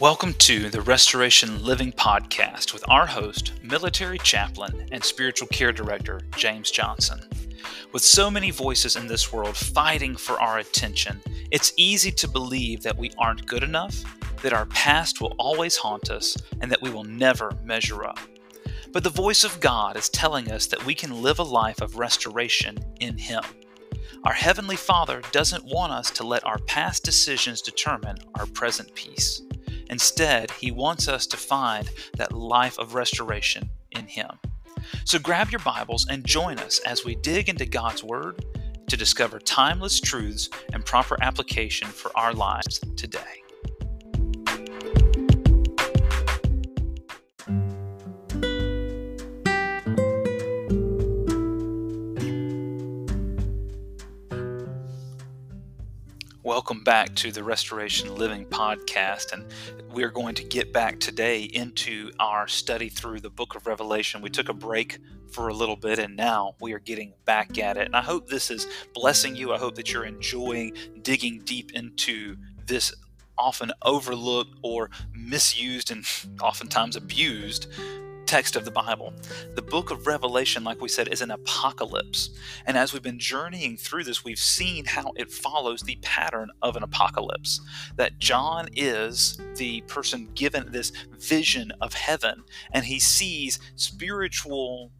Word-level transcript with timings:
Welcome 0.00 0.34
to 0.34 0.70
the 0.70 0.82
Restoration 0.82 1.60
Living 1.64 1.90
Podcast 1.90 2.72
with 2.72 2.88
our 2.88 3.04
host, 3.04 3.54
military 3.64 4.18
chaplain, 4.18 4.86
and 4.92 5.02
spiritual 5.02 5.48
care 5.48 5.72
director, 5.72 6.20
James 6.36 6.70
Johnson. 6.70 7.18
With 7.92 8.04
so 8.04 8.30
many 8.30 8.52
voices 8.52 8.94
in 8.94 9.08
this 9.08 9.32
world 9.32 9.56
fighting 9.56 10.14
for 10.14 10.40
our 10.40 10.58
attention, 10.58 11.20
it's 11.50 11.72
easy 11.76 12.12
to 12.12 12.28
believe 12.28 12.84
that 12.84 12.96
we 12.96 13.10
aren't 13.18 13.46
good 13.46 13.64
enough, 13.64 14.04
that 14.42 14.52
our 14.52 14.66
past 14.66 15.20
will 15.20 15.34
always 15.36 15.76
haunt 15.76 16.12
us, 16.12 16.36
and 16.60 16.70
that 16.70 16.80
we 16.80 16.90
will 16.90 17.02
never 17.02 17.50
measure 17.64 18.04
up. 18.04 18.20
But 18.92 19.02
the 19.02 19.10
voice 19.10 19.42
of 19.42 19.58
God 19.58 19.96
is 19.96 20.08
telling 20.08 20.52
us 20.52 20.66
that 20.66 20.86
we 20.86 20.94
can 20.94 21.22
live 21.24 21.40
a 21.40 21.42
life 21.42 21.80
of 21.80 21.98
restoration 21.98 22.78
in 23.00 23.18
Him. 23.18 23.42
Our 24.22 24.32
Heavenly 24.32 24.76
Father 24.76 25.22
doesn't 25.32 25.64
want 25.64 25.90
us 25.90 26.12
to 26.12 26.24
let 26.24 26.46
our 26.46 26.58
past 26.58 27.02
decisions 27.02 27.60
determine 27.60 28.18
our 28.36 28.46
present 28.46 28.94
peace. 28.94 29.42
Instead, 29.90 30.50
He 30.52 30.70
wants 30.70 31.08
us 31.08 31.26
to 31.26 31.36
find 31.36 31.90
that 32.16 32.32
life 32.32 32.78
of 32.78 32.94
restoration 32.94 33.70
in 33.92 34.06
Him. 34.06 34.30
So 35.04 35.18
grab 35.18 35.50
your 35.50 35.60
Bibles 35.60 36.06
and 36.08 36.24
join 36.24 36.58
us 36.58 36.78
as 36.80 37.04
we 37.04 37.14
dig 37.16 37.48
into 37.48 37.66
God's 37.66 38.04
Word 38.04 38.44
to 38.88 38.96
discover 38.96 39.38
timeless 39.38 40.00
truths 40.00 40.48
and 40.72 40.84
proper 40.84 41.16
application 41.22 41.88
for 41.88 42.10
our 42.16 42.32
lives 42.32 42.80
today. 42.96 43.42
Welcome 56.48 56.82
back 56.82 57.14
to 57.16 57.30
the 57.30 57.44
Restoration 57.44 58.14
Living 58.14 58.46
podcast. 58.46 59.34
And 59.34 59.44
we're 59.92 60.08
going 60.08 60.34
to 60.36 60.42
get 60.42 60.72
back 60.72 60.98
today 60.98 61.42
into 61.42 62.10
our 62.18 62.48
study 62.48 62.88
through 62.88 63.20
the 63.20 63.28
book 63.28 63.54
of 63.54 63.66
Revelation. 63.66 64.22
We 64.22 64.30
took 64.30 64.48
a 64.48 64.54
break 64.54 64.98
for 65.30 65.48
a 65.48 65.52
little 65.52 65.76
bit 65.76 65.98
and 65.98 66.16
now 66.16 66.54
we 66.58 66.72
are 66.72 66.78
getting 66.78 67.12
back 67.26 67.58
at 67.58 67.76
it. 67.76 67.84
And 67.84 67.94
I 67.94 68.00
hope 68.00 68.28
this 68.28 68.50
is 68.50 68.66
blessing 68.94 69.36
you. 69.36 69.52
I 69.52 69.58
hope 69.58 69.74
that 69.74 69.92
you're 69.92 70.06
enjoying 70.06 70.72
digging 71.02 71.42
deep 71.44 71.72
into 71.74 72.38
this 72.64 72.94
often 73.36 73.70
overlooked 73.82 74.56
or 74.62 74.88
misused 75.12 75.90
and 75.90 76.06
oftentimes 76.40 76.96
abused 76.96 77.66
text 78.28 78.56
of 78.56 78.66
the 78.66 78.70
Bible. 78.70 79.14
The 79.54 79.62
book 79.62 79.90
of 79.90 80.06
Revelation, 80.06 80.62
like 80.62 80.82
we 80.82 80.88
said, 80.88 81.08
is 81.08 81.22
an 81.22 81.30
apocalypse. 81.30 82.28
And 82.66 82.76
as 82.76 82.92
we've 82.92 83.02
been 83.02 83.18
journeying 83.18 83.78
through 83.78 84.04
this, 84.04 84.22
we've 84.22 84.38
seen 84.38 84.84
how 84.84 85.12
it 85.16 85.32
follows 85.32 85.80
the 85.80 85.96
pattern 86.02 86.50
of 86.60 86.76
an 86.76 86.82
apocalypse. 86.82 87.62
That 87.96 88.18
John 88.18 88.68
is 88.76 89.40
the 89.56 89.80
person 89.82 90.28
given 90.34 90.70
this 90.70 90.92
vision 91.18 91.72
of 91.80 91.94
heaven, 91.94 92.44
and 92.70 92.84
he 92.84 92.98
sees 92.98 93.58
spiritual 93.76 94.92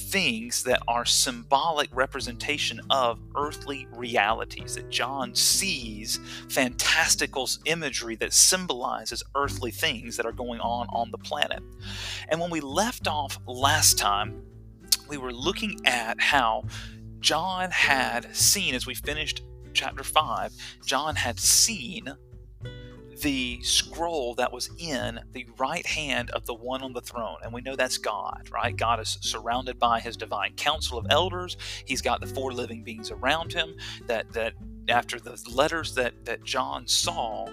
things 0.00 0.64
that 0.64 0.82
are 0.88 1.04
symbolic 1.04 1.88
representation 1.92 2.80
of 2.90 3.20
earthly 3.36 3.86
realities 3.92 4.74
that 4.74 4.90
John 4.90 5.34
sees 5.34 6.18
fantastical 6.48 7.48
imagery 7.64 8.16
that 8.16 8.32
symbolizes 8.32 9.22
earthly 9.34 9.70
things 9.70 10.16
that 10.16 10.26
are 10.26 10.32
going 10.32 10.60
on 10.60 10.86
on 10.88 11.10
the 11.10 11.18
planet. 11.18 11.62
And 12.28 12.40
when 12.40 12.50
we 12.50 12.60
left 12.60 13.06
off 13.06 13.38
last 13.46 13.98
time, 13.98 14.42
we 15.08 15.16
were 15.16 15.32
looking 15.32 15.80
at 15.84 16.20
how 16.20 16.64
John 17.20 17.70
had 17.70 18.34
seen 18.34 18.74
as 18.74 18.86
we 18.86 18.94
finished 18.94 19.42
chapter 19.72 20.02
5, 20.02 20.52
John 20.84 21.16
had 21.16 21.38
seen 21.38 22.12
the 23.20 23.60
scroll 23.62 24.34
that 24.34 24.52
was 24.52 24.70
in 24.78 25.20
the 25.32 25.46
right 25.58 25.86
hand 25.86 26.30
of 26.30 26.46
the 26.46 26.54
one 26.54 26.82
on 26.82 26.92
the 26.92 27.00
throne. 27.00 27.36
And 27.42 27.52
we 27.52 27.60
know 27.60 27.76
that's 27.76 27.98
God, 27.98 28.48
right? 28.50 28.76
God 28.76 29.00
is 29.00 29.18
surrounded 29.20 29.78
by 29.78 30.00
his 30.00 30.16
divine 30.16 30.54
council 30.54 30.98
of 30.98 31.06
elders. 31.10 31.56
He's 31.84 32.02
got 32.02 32.20
the 32.20 32.26
four 32.26 32.52
living 32.52 32.82
beings 32.82 33.10
around 33.10 33.52
him 33.52 33.74
that 34.06 34.32
that 34.32 34.54
after 34.88 35.20
the 35.20 35.40
letters 35.52 35.94
that 35.94 36.24
that 36.24 36.44
John 36.44 36.86
saw, 36.86 37.48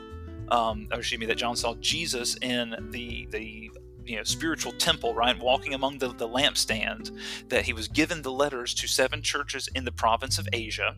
um, 0.49 0.87
or 0.91 0.99
excuse 0.99 1.19
me, 1.19 1.25
that 1.27 1.37
John 1.37 1.55
saw 1.55 1.75
Jesus 1.75 2.37
in 2.41 2.89
the 2.91 3.27
the 3.31 3.71
you 4.07 4.17
know 4.17 4.23
spiritual 4.23 4.71
temple 4.73 5.13
right 5.13 5.39
walking 5.39 5.73
among 5.73 5.97
the, 5.97 6.09
the 6.13 6.27
lampstands 6.27 7.11
that 7.49 7.65
he 7.65 7.73
was 7.73 7.87
given 7.87 8.21
the 8.21 8.31
letters 8.31 8.73
to 8.73 8.87
seven 8.87 9.21
churches 9.21 9.69
in 9.75 9.85
the 9.85 9.91
province 9.91 10.39
of 10.39 10.47
asia 10.53 10.95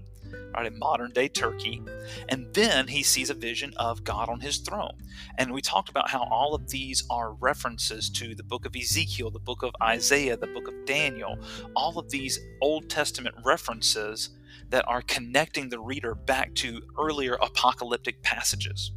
right, 0.53 0.66
in 0.66 0.78
modern 0.78 1.12
day 1.12 1.28
Turkey. 1.28 1.81
And 2.30 2.53
then 2.53 2.88
he 2.88 3.03
sees 3.03 3.30
a 3.30 3.34
vision 3.34 3.74
of 3.78 4.03
God 4.03 4.30
on 4.30 4.40
his 4.40 4.58
throne. 4.58 4.98
And 5.38 5.52
we 5.52 5.62
talked 5.62 5.90
about 5.90 6.09
how 6.09 6.28
all 6.30 6.56
of 6.56 6.69
these 6.69 7.03
are 7.09 7.34
references 7.34 8.09
to 8.12 8.36
the 8.36 8.44
book 8.44 8.66
of 8.66 8.75
Ezekiel, 8.75 9.31
the 9.31 9.40
book 9.40 9.64
of 9.64 9.72
Isaiah, 9.81 10.38
the 10.38 10.48
book 10.48 10.68
of 10.68 10.86
Daniel, 10.86 11.38
all 11.75 11.98
of 11.98 12.09
these 12.09 12.40
Old 12.62 12.90
Testament 12.90 13.36
references 13.46 14.30
that 14.69 14.88
are 14.88 15.02
connecting 15.02 15.69
the 15.69 15.80
reader 15.80 16.16
back 16.16 16.53
to 16.56 16.81
earlier 16.98 17.38
apocalyptic 17.42 18.22
passages. 18.22 18.92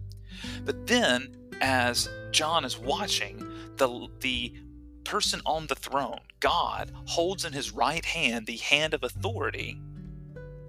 But 0.64 0.86
then, 0.86 1.36
as 1.60 2.08
John 2.30 2.64
is 2.64 2.78
watching, 2.78 3.51
the, 3.82 4.08
the 4.20 4.54
person 5.04 5.40
on 5.44 5.66
the 5.66 5.74
throne, 5.74 6.20
God, 6.40 6.92
holds 7.06 7.44
in 7.44 7.52
his 7.52 7.72
right 7.72 8.04
hand 8.04 8.46
the 8.46 8.56
hand 8.58 8.94
of 8.94 9.02
authority 9.02 9.80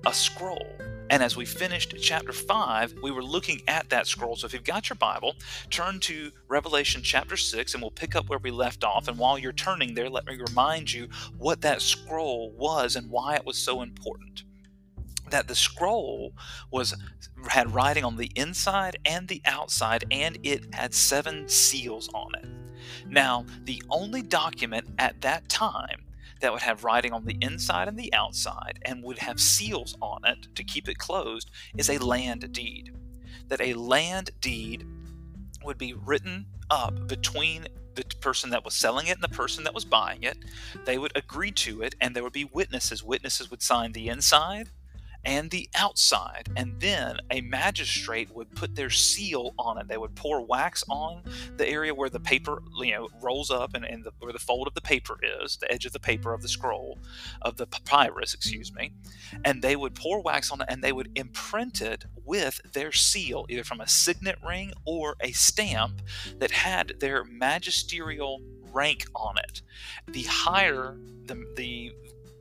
a 0.05 0.13
scroll. 0.13 0.75
And 1.09 1.21
as 1.21 1.37
we 1.37 1.45
finished 1.45 1.95
chapter 2.01 2.33
5, 2.33 2.95
we 3.03 3.11
were 3.11 3.23
looking 3.23 3.61
at 3.67 3.89
that 3.89 4.07
scroll. 4.07 4.35
So 4.35 4.47
if 4.47 4.53
you've 4.53 4.63
got 4.63 4.89
your 4.89 4.95
Bible, 4.95 5.35
turn 5.69 5.99
to 6.01 6.31
Revelation 6.47 7.01
chapter 7.03 7.37
6 7.37 7.73
and 7.73 7.83
we'll 7.83 7.91
pick 7.91 8.15
up 8.15 8.29
where 8.29 8.39
we 8.39 8.51
left 8.51 8.83
off. 8.83 9.07
And 9.07 9.17
while 9.17 9.37
you're 9.37 9.53
turning 9.53 9.93
there, 9.93 10.09
let 10.09 10.25
me 10.25 10.37
remind 10.37 10.91
you 10.91 11.09
what 11.37 11.61
that 11.61 11.81
scroll 11.81 12.51
was 12.57 12.95
and 12.95 13.11
why 13.11 13.35
it 13.35 13.45
was 13.45 13.57
so 13.57 13.81
important. 13.81 14.43
That 15.29 15.47
the 15.47 15.55
scroll 15.55 16.33
was 16.71 16.95
had 17.47 17.73
writing 17.73 18.03
on 18.03 18.17
the 18.17 18.31
inside 18.35 18.97
and 19.05 19.27
the 19.27 19.41
outside, 19.45 20.05
and 20.11 20.37
it 20.43 20.73
had 20.73 20.93
seven 20.93 21.47
seals 21.47 22.09
on 22.13 22.35
it. 22.35 22.62
Now, 23.07 23.45
the 23.63 23.81
only 23.89 24.21
document 24.21 24.87
at 24.97 25.21
that 25.21 25.49
time 25.49 26.05
that 26.41 26.51
would 26.51 26.61
have 26.61 26.83
writing 26.83 27.13
on 27.13 27.25
the 27.25 27.37
inside 27.41 27.87
and 27.87 27.97
the 27.97 28.13
outside 28.13 28.79
and 28.83 29.03
would 29.03 29.19
have 29.19 29.39
seals 29.39 29.95
on 30.01 30.25
it 30.25 30.53
to 30.55 30.63
keep 30.63 30.89
it 30.89 30.97
closed 30.97 31.49
is 31.77 31.89
a 31.89 31.97
land 31.97 32.51
deed. 32.51 32.93
That 33.47 33.61
a 33.61 33.73
land 33.73 34.31
deed 34.41 34.85
would 35.63 35.77
be 35.77 35.93
written 35.93 36.45
up 36.69 37.07
between 37.07 37.67
the 37.95 38.03
person 38.19 38.49
that 38.49 38.65
was 38.65 38.73
selling 38.73 39.07
it 39.07 39.15
and 39.15 39.23
the 39.23 39.29
person 39.29 39.63
that 39.63 39.73
was 39.73 39.85
buying 39.85 40.23
it. 40.23 40.37
They 40.85 40.97
would 40.97 41.15
agree 41.15 41.51
to 41.51 41.81
it, 41.81 41.95
and 42.01 42.15
there 42.15 42.23
would 42.23 42.33
be 42.33 42.45
witnesses. 42.45 43.03
Witnesses 43.03 43.51
would 43.51 43.61
sign 43.61 43.91
the 43.91 44.09
inside 44.09 44.69
and 45.25 45.49
the 45.51 45.69
outside. 45.75 46.49
And 46.55 46.79
then 46.79 47.19
a 47.31 47.41
magistrate 47.41 48.33
would 48.33 48.51
put 48.55 48.75
their 48.75 48.89
seal 48.89 49.53
on 49.57 49.77
it. 49.77 49.87
They 49.87 49.97
would 49.97 50.15
pour 50.15 50.45
wax 50.45 50.83
on 50.89 51.23
the 51.57 51.67
area 51.67 51.93
where 51.93 52.09
the 52.09 52.19
paper, 52.19 52.61
you 52.79 52.91
know, 52.91 53.09
rolls 53.21 53.49
up 53.49 53.73
and, 53.73 53.85
and 53.85 54.03
the, 54.03 54.11
where 54.19 54.33
the 54.33 54.39
fold 54.39 54.67
of 54.67 54.73
the 54.73 54.81
paper 54.81 55.17
is, 55.41 55.57
the 55.57 55.71
edge 55.71 55.85
of 55.85 55.93
the 55.93 55.99
paper 55.99 56.33
of 56.33 56.41
the 56.41 56.47
scroll, 56.47 56.99
of 57.41 57.57
the 57.57 57.67
papyrus, 57.67 58.33
excuse 58.33 58.73
me. 58.73 58.93
And 59.45 59.61
they 59.61 59.75
would 59.75 59.95
pour 59.95 60.21
wax 60.21 60.51
on 60.51 60.61
it 60.61 60.67
and 60.69 60.83
they 60.83 60.91
would 60.91 61.11
imprint 61.15 61.81
it 61.81 62.05
with 62.25 62.61
their 62.73 62.91
seal, 62.91 63.45
either 63.49 63.63
from 63.63 63.81
a 63.81 63.87
signet 63.87 64.37
ring 64.45 64.73
or 64.85 65.15
a 65.21 65.31
stamp 65.31 66.01
that 66.39 66.51
had 66.51 66.99
their 66.99 67.23
magisterial 67.23 68.41
rank 68.73 69.05
on 69.15 69.37
it. 69.37 69.61
The 70.07 70.23
higher 70.23 70.97
the, 71.25 71.45
the 71.55 71.93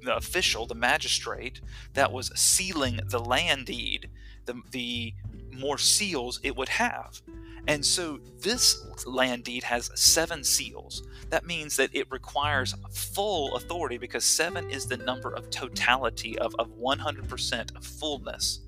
the 0.02 0.16
official, 0.16 0.66
the 0.66 0.74
magistrate 0.74 1.60
that 1.94 2.12
was 2.12 2.32
sealing 2.34 3.00
the 3.06 3.18
land 3.18 3.66
deed, 3.66 4.10
the, 4.46 4.60
the 4.70 5.14
more 5.52 5.78
seals 5.78 6.40
it 6.42 6.56
would 6.56 6.68
have. 6.68 7.22
And 7.68 7.84
so 7.84 8.18
this 8.40 9.06
land 9.06 9.44
deed 9.44 9.62
has 9.62 9.90
seven 9.94 10.42
seals. 10.42 11.06
That 11.30 11.46
means 11.46 11.76
that 11.76 11.94
it 11.94 12.10
requires 12.10 12.74
full 12.90 13.54
authority 13.56 13.98
because 13.98 14.24
seven 14.24 14.68
is 14.68 14.86
the 14.86 14.96
number 14.96 15.32
of 15.32 15.48
totality, 15.50 16.38
of, 16.38 16.54
of 16.58 16.70
100% 16.76 17.76
of 17.76 17.84
fullness. 17.84 18.60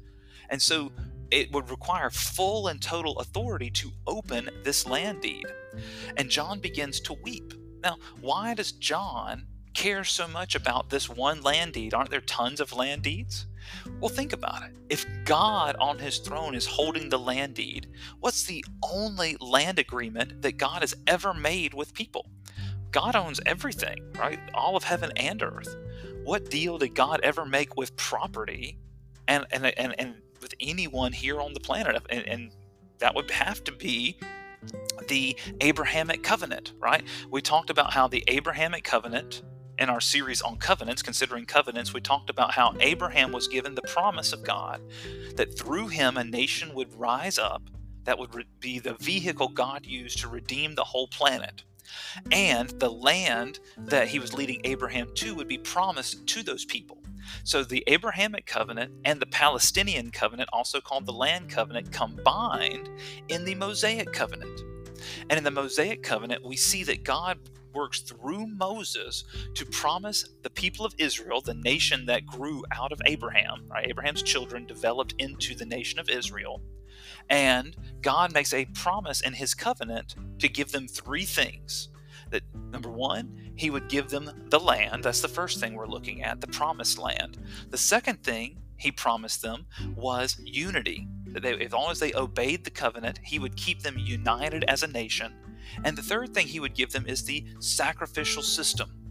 And 0.48 0.62
so 0.62 0.92
it 1.30 1.50
would 1.52 1.70
require 1.70 2.10
full 2.10 2.68
and 2.68 2.80
total 2.80 3.18
authority 3.18 3.70
to 3.70 3.90
open 4.06 4.48
this 4.62 4.86
land 4.86 5.22
deed. 5.22 5.46
And 6.16 6.30
John 6.30 6.60
begins 6.60 7.00
to 7.00 7.14
weep. 7.14 7.54
Now, 7.82 7.98
why 8.20 8.54
does 8.54 8.72
John 8.72 9.46
cares 9.74 10.10
so 10.10 10.26
much 10.28 10.54
about 10.54 10.90
this 10.90 11.08
one 11.08 11.42
land 11.42 11.72
deed? 11.72 11.94
Aren't 11.94 12.10
there 12.10 12.20
tons 12.20 12.60
of 12.60 12.72
land 12.72 13.02
deeds? 13.02 13.46
Well, 14.00 14.08
think 14.08 14.32
about 14.32 14.62
it. 14.62 14.76
If 14.88 15.06
God 15.24 15.76
on 15.76 15.98
his 15.98 16.18
throne 16.18 16.54
is 16.54 16.66
holding 16.66 17.08
the 17.08 17.18
land 17.18 17.54
deed, 17.54 17.88
what's 18.20 18.44
the 18.44 18.64
only 18.82 19.36
land 19.40 19.78
agreement 19.78 20.42
that 20.42 20.56
God 20.56 20.82
has 20.82 20.94
ever 21.06 21.34
made 21.34 21.74
with 21.74 21.94
people? 21.94 22.26
God 22.90 23.16
owns 23.16 23.40
everything, 23.44 24.12
right? 24.18 24.38
All 24.54 24.76
of 24.76 24.84
heaven 24.84 25.10
and 25.16 25.42
earth. 25.42 25.76
What 26.22 26.50
deal 26.50 26.78
did 26.78 26.94
God 26.94 27.20
ever 27.22 27.44
make 27.44 27.76
with 27.76 27.96
property 27.96 28.78
and 29.26 29.46
and 29.50 29.66
and, 29.66 29.94
and 29.98 30.14
with 30.40 30.54
anyone 30.60 31.12
here 31.12 31.40
on 31.40 31.54
the 31.54 31.60
planet? 31.60 32.00
And, 32.08 32.26
and 32.26 32.52
that 32.98 33.14
would 33.14 33.30
have 33.30 33.64
to 33.64 33.72
be 33.72 34.16
the 35.08 35.36
Abrahamic 35.60 36.22
covenant, 36.22 36.72
right? 36.78 37.04
We 37.30 37.42
talked 37.42 37.70
about 37.70 37.92
how 37.92 38.08
the 38.08 38.24
Abrahamic 38.28 38.84
covenant 38.84 39.42
in 39.78 39.88
our 39.88 40.00
series 40.00 40.42
on 40.42 40.56
covenants, 40.56 41.02
considering 41.02 41.46
covenants, 41.46 41.92
we 41.92 42.00
talked 42.00 42.30
about 42.30 42.52
how 42.52 42.74
Abraham 42.80 43.32
was 43.32 43.48
given 43.48 43.74
the 43.74 43.82
promise 43.82 44.32
of 44.32 44.44
God 44.44 44.80
that 45.36 45.58
through 45.58 45.88
him 45.88 46.16
a 46.16 46.24
nation 46.24 46.74
would 46.74 46.94
rise 46.94 47.38
up 47.38 47.62
that 48.04 48.18
would 48.18 48.30
be 48.60 48.78
the 48.78 48.94
vehicle 48.94 49.48
God 49.48 49.86
used 49.86 50.18
to 50.18 50.28
redeem 50.28 50.74
the 50.74 50.84
whole 50.84 51.08
planet. 51.08 51.64
And 52.30 52.70
the 52.70 52.90
land 52.90 53.60
that 53.76 54.08
he 54.08 54.18
was 54.18 54.32
leading 54.32 54.60
Abraham 54.64 55.08
to 55.16 55.34
would 55.34 55.48
be 55.48 55.58
promised 55.58 56.26
to 56.28 56.42
those 56.42 56.64
people. 56.64 56.98
So 57.42 57.64
the 57.64 57.84
Abrahamic 57.86 58.46
covenant 58.46 58.92
and 59.04 59.20
the 59.20 59.26
Palestinian 59.26 60.10
covenant, 60.10 60.50
also 60.52 60.80
called 60.80 61.06
the 61.06 61.12
land 61.12 61.48
covenant, 61.48 61.92
combined 61.92 62.88
in 63.28 63.44
the 63.44 63.54
Mosaic 63.54 64.12
covenant. 64.12 64.60
And 65.28 65.38
in 65.38 65.44
the 65.44 65.50
Mosaic 65.50 66.02
covenant, 66.02 66.44
we 66.44 66.56
see 66.56 66.84
that 66.84 67.04
God 67.04 67.38
works 67.74 68.00
through 68.00 68.46
Moses 68.46 69.24
to 69.54 69.66
promise 69.66 70.24
the 70.42 70.50
people 70.50 70.84
of 70.84 70.94
Israel, 70.98 71.40
the 71.40 71.54
nation 71.54 72.06
that 72.06 72.26
grew 72.26 72.64
out 72.72 72.92
of 72.92 73.00
Abraham, 73.06 73.66
right? 73.68 73.86
Abraham's 73.88 74.22
children 74.22 74.66
developed 74.66 75.14
into 75.18 75.54
the 75.54 75.66
nation 75.66 75.98
of 75.98 76.08
Israel. 76.08 76.62
And 77.28 77.76
God 78.02 78.32
makes 78.32 78.52
a 78.52 78.66
promise 78.66 79.20
in 79.20 79.32
his 79.32 79.54
covenant 79.54 80.14
to 80.38 80.48
give 80.48 80.72
them 80.72 80.88
three 80.88 81.24
things. 81.24 81.88
That 82.30 82.42
number 82.70 82.90
one, 82.90 83.52
he 83.56 83.70
would 83.70 83.88
give 83.88 84.10
them 84.10 84.30
the 84.48 84.60
land. 84.60 85.04
That's 85.04 85.20
the 85.20 85.28
first 85.28 85.60
thing 85.60 85.74
we're 85.74 85.86
looking 85.86 86.22
at, 86.22 86.40
the 86.40 86.46
promised 86.48 86.98
land. 86.98 87.38
The 87.70 87.78
second 87.78 88.22
thing 88.22 88.58
he 88.76 88.90
promised 88.90 89.42
them 89.42 89.66
was 89.96 90.36
unity. 90.44 91.06
That 91.26 91.42
they, 91.42 91.58
as 91.64 91.72
long 91.72 91.90
as 91.90 92.00
they 92.00 92.12
obeyed 92.14 92.64
the 92.64 92.70
covenant, 92.70 93.20
he 93.22 93.38
would 93.38 93.56
keep 93.56 93.82
them 93.82 93.98
united 93.98 94.64
as 94.64 94.82
a 94.82 94.88
nation. 94.88 95.32
And 95.84 95.96
the 95.96 96.02
third 96.02 96.34
thing 96.34 96.46
he 96.46 96.60
would 96.60 96.74
give 96.74 96.92
them 96.92 97.06
is 97.06 97.24
the 97.24 97.44
sacrificial 97.60 98.42
system 98.42 99.04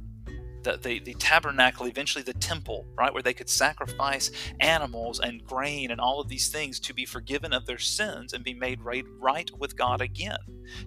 the, 0.63 0.77
the, 0.81 0.99
the 0.99 1.13
tabernacle, 1.15 1.85
eventually 1.85 2.23
the 2.23 2.33
temple, 2.33 2.85
right, 2.97 3.13
where 3.13 3.21
they 3.21 3.33
could 3.33 3.49
sacrifice 3.49 4.31
animals 4.59 5.19
and 5.19 5.43
grain 5.45 5.91
and 5.91 6.01
all 6.01 6.19
of 6.19 6.29
these 6.29 6.49
things 6.49 6.79
to 6.81 6.93
be 6.93 7.05
forgiven 7.05 7.53
of 7.53 7.65
their 7.65 7.77
sins 7.77 8.33
and 8.33 8.43
be 8.43 8.53
made 8.53 8.81
right, 8.81 9.05
right 9.19 9.51
with 9.59 9.75
God 9.75 10.01
again, 10.01 10.37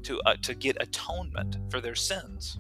to, 0.03 0.21
uh, 0.23 0.37
to 0.43 0.55
get 0.55 0.77
atonement 0.81 1.59
for 1.71 1.81
their 1.81 1.95
sins. 1.95 2.59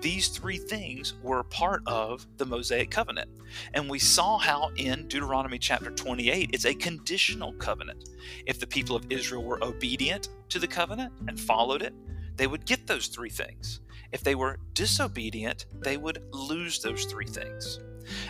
These 0.00 0.28
three 0.28 0.58
things 0.58 1.14
were 1.22 1.42
part 1.42 1.82
of 1.86 2.24
the 2.36 2.46
Mosaic 2.46 2.90
covenant. 2.90 3.28
And 3.74 3.90
we 3.90 3.98
saw 3.98 4.38
how 4.38 4.70
in 4.76 5.08
Deuteronomy 5.08 5.58
chapter 5.58 5.90
28, 5.90 6.50
it's 6.52 6.66
a 6.66 6.74
conditional 6.74 7.52
covenant. 7.54 8.08
If 8.46 8.60
the 8.60 8.66
people 8.66 8.94
of 8.94 9.06
Israel 9.10 9.42
were 9.42 9.62
obedient 9.64 10.28
to 10.50 10.60
the 10.60 10.68
covenant 10.68 11.12
and 11.26 11.38
followed 11.38 11.82
it, 11.82 11.94
they 12.38 12.46
would 12.46 12.64
get 12.64 12.86
those 12.86 13.08
three 13.08 13.30
things. 13.30 13.80
If 14.12 14.22
they 14.22 14.34
were 14.34 14.58
disobedient, 14.72 15.66
they 15.82 15.96
would 15.96 16.22
lose 16.32 16.80
those 16.80 17.04
three 17.04 17.26
things. 17.26 17.80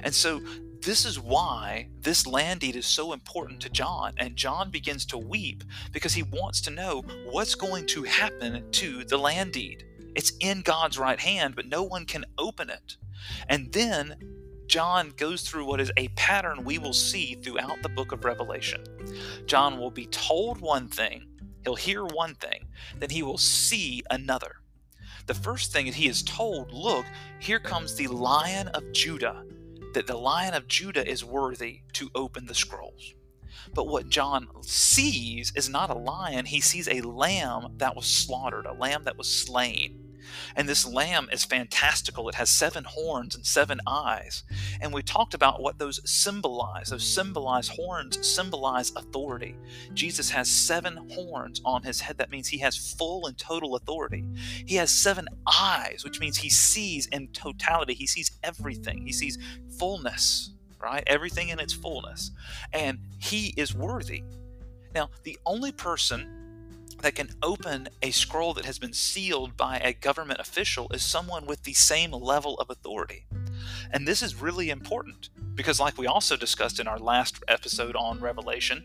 And 0.03 0.13
so 0.13 0.41
this 0.81 1.05
is 1.05 1.21
why 1.21 1.89
this 2.01 2.27
land 2.27 2.61
deed 2.61 2.77
is 2.77 2.87
so 2.87 3.13
important 3.13 3.61
to 3.61 3.71
John. 3.71 4.15
And 4.17 4.37
John 4.37 4.71
begins 4.71 5.07
to 5.07 5.19
weep 5.19 5.63
because 5.93 6.15
he 6.15 6.23
wants 6.23 6.61
to 6.63 6.71
know 6.71 7.03
what's 7.31 7.55
going 7.55 7.87
to 7.89 8.03
happen 8.05 8.65
to 8.73 9.05
the 9.05 9.19
land 9.19 9.53
deed. 9.53 9.85
It's 10.15 10.33
in 10.41 10.63
God's 10.63 10.99
right 10.99 11.21
hand, 11.21 11.55
but 11.55 11.69
no 11.69 11.83
one 11.83 12.05
can 12.05 12.25
open 12.39 12.71
it. 12.71 12.97
And 13.49 13.73
then 13.73 14.17
John 14.67 15.13
goes 15.17 15.43
through 15.43 15.65
what 15.65 15.81
is 15.81 15.93
a 15.97 16.09
pattern 16.09 16.65
we 16.65 16.79
will 16.79 16.93
see 16.93 17.35
throughout 17.35 17.83
the 17.83 17.89
book 17.89 18.13
of 18.13 18.25
Revelation. 18.25 18.85
John 19.47 19.79
will 19.79 19.91
be 19.91 20.07
told 20.07 20.61
one 20.61 20.89
thing, 20.89 21.28
he'll 21.69 21.77
hear 21.77 22.05
one 22.05 22.35
thing, 22.35 22.67
then 22.99 23.11
he 23.11 23.23
will 23.23 23.39
see 23.39 24.03
another 24.11 24.57
the 25.29 25.35
first 25.35 25.73
thing 25.73 25.87
he 25.87 26.09
is 26.09 26.23
told, 26.23 26.73
look, 26.73 27.05
here 27.39 27.61
comes 27.61 27.95
the 27.95 28.09
lion 28.09 28.69
of 28.69 28.93
Judah, 28.93 29.45
that 29.93 30.07
the 30.07 30.17
lion 30.17 30.55
of 30.55 30.67
Judah 30.67 31.07
is 31.07 31.23
worthy 31.23 31.83
to 31.93 32.11
open 32.15 32.47
the 32.47 32.55
scrolls. 32.55 33.15
But 33.75 33.89
what 33.89 34.09
John 34.09 34.49
sees 34.63 35.53
is 35.55 35.69
not 35.69 35.91
a 35.91 35.99
lion, 35.99 36.47
he 36.47 36.61
sees 36.61 36.89
a 36.89 37.03
lamb 37.03 37.75
that 37.77 37.95
was 37.95 38.07
slaughtered, 38.07 38.65
a 38.65 38.73
lamb 38.73 39.05
that 39.05 39.19
was 39.19 39.29
slain. 39.29 40.08
And 40.57 40.69
this 40.69 40.87
lamb 40.87 41.29
is 41.33 41.45
fantastical. 41.45 42.29
It 42.29 42.35
has 42.35 42.51
seven 42.51 42.85
horns 42.85 43.35
and 43.35 43.45
seven 43.45 43.81
eyes. 43.87 44.45
And 44.81 44.93
we 44.93 45.03
talked 45.03 45.35
about 45.35 45.61
what 45.61 45.79
those 45.79 46.01
symbolize. 46.05 46.91
Those 46.91 47.07
symbolize 47.07 47.69
horns, 47.69 48.27
symbolize 48.27 48.93
authority. 48.97 49.57
Jesus 49.95 50.31
has 50.31 50.51
seven 50.51 51.09
horns 51.11 51.61
on 51.65 51.83
his 51.83 52.01
head. 52.01 52.19
That 52.19 52.31
means 52.31 52.49
he 52.49 52.59
has 52.59 52.77
full 52.77 53.27
and 53.27 53.37
total 53.39 53.77
authority. 53.77 54.25
He 54.67 54.77
has 54.77 54.91
seven 54.91 55.29
eyes, 55.47 56.03
which 56.05 56.21
means 56.21 56.37
he 56.37 56.49
sees 56.51 57.07
in 57.07 57.29
totality. 57.29 57.95
He 57.95 58.07
sees 58.07 58.33
everything, 58.43 59.07
he 59.07 59.13
sees 59.13 59.39
fullness, 59.79 60.51
right? 60.81 61.05
Everything 61.07 61.49
in 61.49 61.61
its 61.61 61.73
fullness. 61.73 62.31
And 62.73 62.99
he 63.19 63.55
is 63.57 63.75
worthy. 63.75 64.23
Now, 64.95 65.11
the 65.23 65.39
only 65.47 65.73
person 65.73 66.48
that 67.03 67.15
can 67.15 67.31
open 67.43 67.89
a 68.03 68.11
scroll 68.11 68.55
that 68.55 68.65
has 68.65 68.79
been 68.79 68.93
sealed 68.93 69.57
by 69.57 69.79
a 69.79 69.93
government 69.93 70.41
official 70.41 70.89
is 70.93 71.03
someone 71.03 71.47
with 71.47 71.63
the 71.63 71.73
same 71.73 72.11
level 72.13 72.57
of 72.57 72.71
authority. 72.71 73.27
And 73.93 74.07
this 74.07 74.23
is 74.23 74.41
really 74.41 74.71
important 74.71 75.31
because, 75.55 75.81
like 75.81 75.99
we 75.99 76.07
also 76.07 76.37
discussed 76.37 76.81
in 76.81 76.89
our 76.89 76.99
last 76.99 77.43
episode 77.49 77.97
on 77.97 78.21
Revelation, 78.21 78.85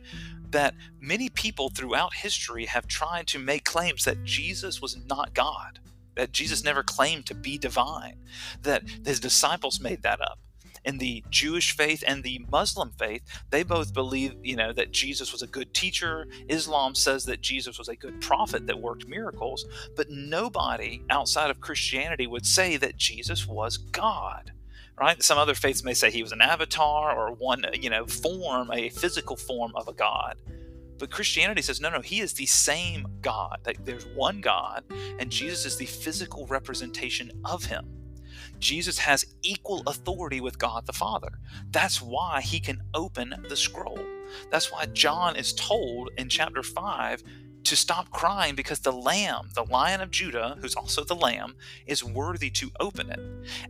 that 0.49 0.75
many 0.99 1.29
people 1.29 1.69
throughout 1.69 2.13
history 2.13 2.65
have 2.65 2.87
tried 2.87 3.27
to 3.27 3.39
make 3.39 3.63
claims 3.63 4.05
that 4.05 4.23
Jesus 4.23 4.81
was 4.81 4.97
not 5.07 5.33
God, 5.33 5.79
that 6.15 6.31
Jesus 6.31 6.63
never 6.63 6.83
claimed 6.83 7.25
to 7.25 7.35
be 7.35 7.57
divine, 7.57 8.19
that 8.61 8.83
his 9.05 9.19
disciples 9.19 9.79
made 9.79 10.03
that 10.03 10.21
up 10.21 10.39
in 10.85 10.97
the 10.97 11.23
Jewish 11.29 11.75
faith 11.75 12.03
and 12.05 12.23
the 12.23 12.45
Muslim 12.51 12.91
faith, 12.97 13.23
they 13.49 13.63
both 13.63 13.93
believe, 13.93 14.35
you 14.43 14.55
know, 14.55 14.73
that 14.73 14.91
Jesus 14.91 15.31
was 15.31 15.41
a 15.41 15.47
good 15.47 15.73
teacher. 15.73 16.27
Islam 16.49 16.95
says 16.95 17.25
that 17.25 17.41
Jesus 17.41 17.77
was 17.77 17.87
a 17.87 17.95
good 17.95 18.21
prophet 18.21 18.67
that 18.67 18.81
worked 18.81 19.07
miracles, 19.07 19.65
but 19.95 20.09
nobody 20.09 21.01
outside 21.09 21.49
of 21.49 21.61
Christianity 21.61 22.27
would 22.27 22.45
say 22.45 22.77
that 22.77 22.97
Jesus 22.97 23.47
was 23.47 23.77
God. 23.77 24.51
Right? 24.99 25.21
Some 25.23 25.39
other 25.39 25.55
faiths 25.55 25.83
may 25.83 25.95
say 25.95 26.11
he 26.11 26.21
was 26.21 26.33
an 26.33 26.41
avatar 26.41 27.17
or 27.17 27.33
one, 27.33 27.65
you 27.81 27.89
know, 27.89 28.05
form, 28.05 28.69
a 28.71 28.89
physical 28.89 29.35
form 29.35 29.71
of 29.75 29.87
a 29.87 29.93
god. 29.93 30.37
But 30.99 31.09
Christianity 31.09 31.63
says, 31.63 31.81
no, 31.81 31.89
no, 31.89 31.99
he 31.99 32.21
is 32.21 32.33
the 32.33 32.45
same 32.45 33.07
God. 33.21 33.59
That 33.63 33.83
there's 33.83 34.05
one 34.05 34.39
God, 34.39 34.83
and 35.19 35.31
Jesus 35.31 35.65
is 35.65 35.77
the 35.77 35.87
physical 35.87 36.45
representation 36.45 37.31
of 37.43 37.65
him. 37.65 38.02
Jesus 38.63 38.97
has 38.99 39.25
equal 39.41 39.83
authority 39.85 40.39
with 40.39 40.57
God 40.57 40.85
the 40.85 40.93
Father. 40.93 41.39
That's 41.69 42.01
why 42.01 42.39
he 42.41 42.61
can 42.61 42.81
open 42.93 43.35
the 43.49 43.57
scroll. 43.57 43.99
That's 44.49 44.71
why 44.71 44.85
John 44.85 45.35
is 45.35 45.53
told 45.53 46.11
in 46.17 46.29
chapter 46.29 46.63
5 46.63 47.23
to 47.65 47.75
stop 47.75 48.09
crying 48.09 48.55
because 48.55 48.79
the 48.79 48.93
Lamb, 48.93 49.49
the 49.53 49.65
Lion 49.65 49.99
of 49.99 50.11
Judah, 50.11 50.57
who's 50.61 50.75
also 50.75 51.03
the 51.03 51.13
Lamb, 51.13 51.55
is 51.85 52.05
worthy 52.05 52.49
to 52.51 52.71
open 52.79 53.09
it. 53.11 53.19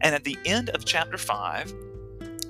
And 0.02 0.14
at 0.14 0.24
the 0.24 0.38
end 0.46 0.70
of 0.70 0.86
chapter 0.86 1.18
5, 1.18 1.74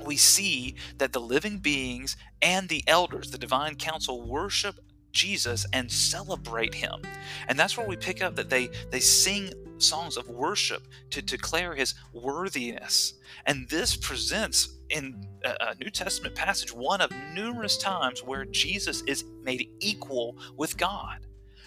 we 0.06 0.18
see 0.18 0.76
that 0.98 1.14
the 1.14 1.22
living 1.22 1.60
beings 1.60 2.18
and 2.42 2.68
the 2.68 2.84
elders, 2.88 3.32
the 3.32 3.38
divine 3.38 3.76
council, 3.76 4.22
worship 4.22 4.80
Jesus 5.14 5.66
and 5.72 5.90
celebrate 5.90 6.74
him. 6.74 7.04
And 7.48 7.58
that's 7.58 7.78
where 7.78 7.88
we 7.88 7.96
pick 7.96 8.22
up 8.22 8.36
that 8.36 8.50
they 8.50 8.70
they 8.92 9.00
sing 9.00 9.54
songs 9.84 10.18
of 10.18 10.30
worship 10.30 10.88
to 11.12 11.22
declare 11.22 11.76
his 11.76 11.94
worthiness. 12.14 13.14
And 13.46 13.68
this 13.70 13.96
presents 13.96 14.78
in 14.90 15.28
a 15.44 15.76
New 15.76 15.90
Testament 15.90 16.36
passage 16.36 16.74
one 16.74 17.02
of 17.02 17.12
numerous 17.34 17.78
times 17.78 18.24
where 18.24 18.46
Jesus 18.46 19.02
is 19.08 19.26
made 19.42 19.70
equal 19.80 20.38
with 20.58 20.78
God. 20.78 21.26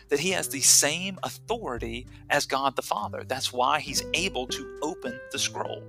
That 0.09 0.21
he 0.21 0.31
has 0.31 0.49
the 0.49 0.61
same 0.61 1.19
authority 1.25 2.07
as 2.31 2.47
God 2.47 2.77
the 2.77 2.83
Father. 2.83 3.25
That's 3.27 3.53
why 3.53 3.81
he's 3.81 4.05
able 4.15 4.47
to 4.47 4.79
open 4.81 5.19
the 5.33 5.39
scroll. 5.39 5.83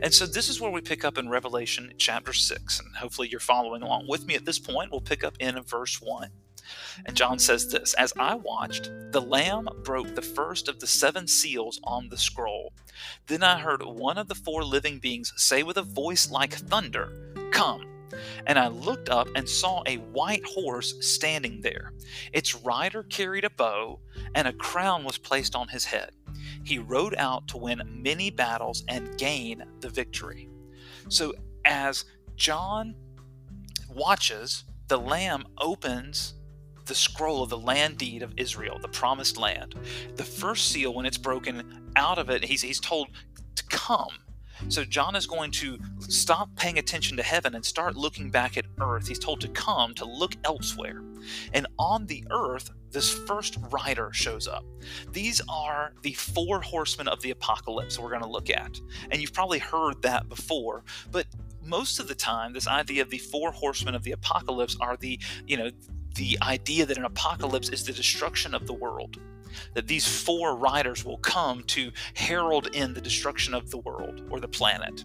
And 0.00 0.14
so 0.14 0.24
this 0.24 0.48
is 0.48 0.60
where 0.60 0.70
we 0.70 0.80
pick 0.80 1.04
up 1.04 1.18
in 1.18 1.28
Revelation 1.28 1.92
chapter 1.98 2.32
6. 2.32 2.78
And 2.78 2.94
hopefully 2.94 3.28
you're 3.28 3.40
following 3.40 3.82
along 3.82 4.06
with 4.08 4.24
me 4.24 4.36
at 4.36 4.44
this 4.44 4.60
point. 4.60 4.92
We'll 4.92 5.00
pick 5.00 5.24
up 5.24 5.34
in 5.40 5.60
verse 5.62 6.00
1. 6.00 6.30
And 7.04 7.16
John 7.16 7.38
says 7.38 7.70
this 7.70 7.94
As 7.94 8.12
I 8.18 8.34
watched, 8.34 8.90
the 9.12 9.20
Lamb 9.20 9.68
broke 9.84 10.14
the 10.14 10.22
first 10.22 10.68
of 10.68 10.80
the 10.80 10.86
seven 10.86 11.26
seals 11.26 11.80
on 11.84 12.08
the 12.08 12.18
scroll. 12.18 12.72
Then 13.26 13.42
I 13.42 13.58
heard 13.58 13.82
one 13.82 14.18
of 14.18 14.28
the 14.28 14.34
four 14.34 14.64
living 14.64 14.98
beings 14.98 15.32
say 15.36 15.62
with 15.62 15.76
a 15.76 15.82
voice 15.82 16.30
like 16.30 16.54
thunder, 16.54 17.34
Come. 17.50 17.84
And 18.46 18.58
I 18.58 18.68
looked 18.68 19.08
up 19.08 19.28
and 19.34 19.48
saw 19.48 19.82
a 19.86 19.96
white 19.96 20.44
horse 20.44 20.94
standing 21.00 21.60
there. 21.60 21.92
Its 22.32 22.54
rider 22.54 23.02
carried 23.02 23.44
a 23.44 23.50
bow, 23.50 24.00
and 24.34 24.46
a 24.46 24.52
crown 24.52 25.04
was 25.04 25.18
placed 25.18 25.56
on 25.56 25.68
his 25.68 25.84
head. 25.84 26.12
He 26.64 26.78
rode 26.78 27.14
out 27.16 27.48
to 27.48 27.58
win 27.58 27.82
many 28.02 28.30
battles 28.30 28.84
and 28.88 29.18
gain 29.18 29.64
the 29.80 29.88
victory. 29.88 30.48
So, 31.08 31.34
as 31.64 32.04
John 32.36 32.94
watches, 33.88 34.64
the 34.88 34.98
Lamb 34.98 35.46
opens 35.58 36.34
the 36.86 36.94
scroll 36.94 37.42
of 37.42 37.50
the 37.50 37.58
land 37.58 37.98
deed 37.98 38.22
of 38.22 38.32
Israel, 38.36 38.78
the 38.80 38.88
promised 38.88 39.36
land. 39.36 39.74
The 40.14 40.24
first 40.24 40.70
seal, 40.70 40.94
when 40.94 41.06
it's 41.06 41.18
broken 41.18 41.90
out 41.96 42.18
of 42.18 42.30
it, 42.30 42.44
he's, 42.44 42.62
he's 42.62 42.80
told 42.80 43.08
to 43.56 43.64
come. 43.66 44.10
So 44.68 44.84
John 44.84 45.14
is 45.16 45.26
going 45.26 45.50
to 45.52 45.78
stop 46.00 46.48
paying 46.56 46.78
attention 46.78 47.16
to 47.18 47.22
heaven 47.22 47.54
and 47.54 47.64
start 47.64 47.94
looking 47.94 48.30
back 48.30 48.56
at 48.56 48.64
earth. 48.80 49.06
He's 49.06 49.18
told 49.18 49.40
to 49.42 49.48
come, 49.48 49.94
to 49.94 50.06
look 50.06 50.34
elsewhere. 50.44 51.02
And 51.52 51.66
on 51.78 52.06
the 52.06 52.24
earth, 52.30 52.70
this 52.90 53.12
first 53.12 53.58
rider 53.70 54.10
shows 54.12 54.48
up. 54.48 54.64
These 55.12 55.42
are 55.48 55.92
the 56.02 56.14
four 56.14 56.62
horsemen 56.62 57.08
of 57.08 57.20
the 57.20 57.32
apocalypse 57.32 57.98
we're 57.98 58.10
going 58.10 58.22
to 58.22 58.28
look 58.28 58.48
at. 58.48 58.80
And 59.10 59.20
you've 59.20 59.34
probably 59.34 59.58
heard 59.58 60.00
that 60.02 60.28
before, 60.28 60.84
but 61.10 61.26
most 61.62 61.98
of 61.98 62.08
the 62.08 62.14
time 62.14 62.52
this 62.52 62.68
idea 62.68 63.02
of 63.02 63.10
the 63.10 63.18
four 63.18 63.50
horsemen 63.50 63.94
of 63.94 64.04
the 64.04 64.12
apocalypse 64.12 64.76
are 64.80 64.96
the, 64.96 65.18
you 65.46 65.56
know, 65.56 65.70
the 66.16 66.38
idea 66.42 66.86
that 66.86 66.98
an 66.98 67.04
apocalypse 67.04 67.68
is 67.68 67.84
the 67.84 67.92
destruction 67.92 68.54
of 68.54 68.66
the 68.66 68.72
world 68.72 69.18
that 69.74 69.86
these 69.86 70.06
four 70.06 70.56
riders 70.56 71.04
will 71.04 71.18
come 71.18 71.62
to 71.64 71.90
herald 72.14 72.68
in 72.74 72.94
the 72.94 73.00
destruction 73.00 73.54
of 73.54 73.70
the 73.70 73.78
world 73.78 74.22
or 74.30 74.40
the 74.40 74.48
planet. 74.48 75.04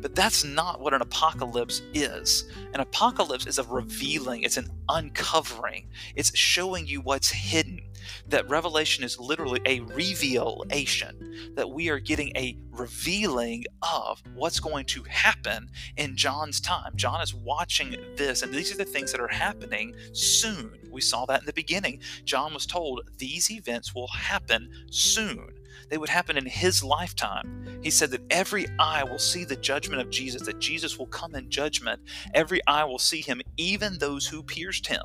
But 0.00 0.14
that's 0.14 0.44
not 0.44 0.80
what 0.80 0.94
an 0.94 1.02
apocalypse 1.02 1.82
is. 1.92 2.48
An 2.72 2.80
apocalypse 2.80 3.46
is 3.46 3.58
a 3.58 3.64
revealing, 3.64 4.42
it's 4.42 4.56
an 4.56 4.68
uncovering, 4.88 5.88
it's 6.14 6.36
showing 6.36 6.86
you 6.86 7.00
what's 7.00 7.30
hidden. 7.30 7.80
That 8.28 8.48
revelation 8.48 9.04
is 9.04 9.18
literally 9.18 9.60
a 9.66 9.80
revelation, 9.80 11.52
that 11.54 11.70
we 11.70 11.88
are 11.88 11.98
getting 11.98 12.32
a 12.36 12.56
revealing 12.70 13.64
of 13.82 14.22
what's 14.34 14.60
going 14.60 14.86
to 14.86 15.02
happen 15.04 15.70
in 15.96 16.16
John's 16.16 16.60
time. 16.60 16.92
John 16.96 17.20
is 17.20 17.34
watching 17.34 17.96
this, 18.16 18.42
and 18.42 18.52
these 18.52 18.72
are 18.72 18.78
the 18.78 18.84
things 18.84 19.12
that 19.12 19.20
are 19.20 19.28
happening 19.28 19.94
soon. 20.12 20.78
We 20.90 21.00
saw 21.00 21.26
that 21.26 21.40
in 21.40 21.46
the 21.46 21.52
beginning. 21.52 22.00
John 22.24 22.54
was 22.54 22.66
told 22.66 23.02
these 23.18 23.50
events 23.50 23.94
will 23.94 24.08
happen 24.08 24.70
soon. 24.90 25.48
They 25.88 25.98
would 25.98 26.08
happen 26.08 26.38
in 26.38 26.46
his 26.46 26.82
lifetime. 26.82 27.80
He 27.82 27.90
said 27.90 28.10
that 28.12 28.22
every 28.30 28.66
eye 28.78 29.04
will 29.04 29.18
see 29.18 29.44
the 29.44 29.56
judgment 29.56 30.00
of 30.00 30.10
Jesus, 30.10 30.42
that 30.42 30.58
Jesus 30.58 30.98
will 30.98 31.06
come 31.06 31.34
in 31.34 31.50
judgment. 31.50 32.00
Every 32.34 32.60
eye 32.66 32.84
will 32.84 32.98
see 32.98 33.20
him, 33.20 33.42
even 33.56 33.98
those 33.98 34.26
who 34.26 34.42
pierced 34.42 34.86
him. 34.86 35.02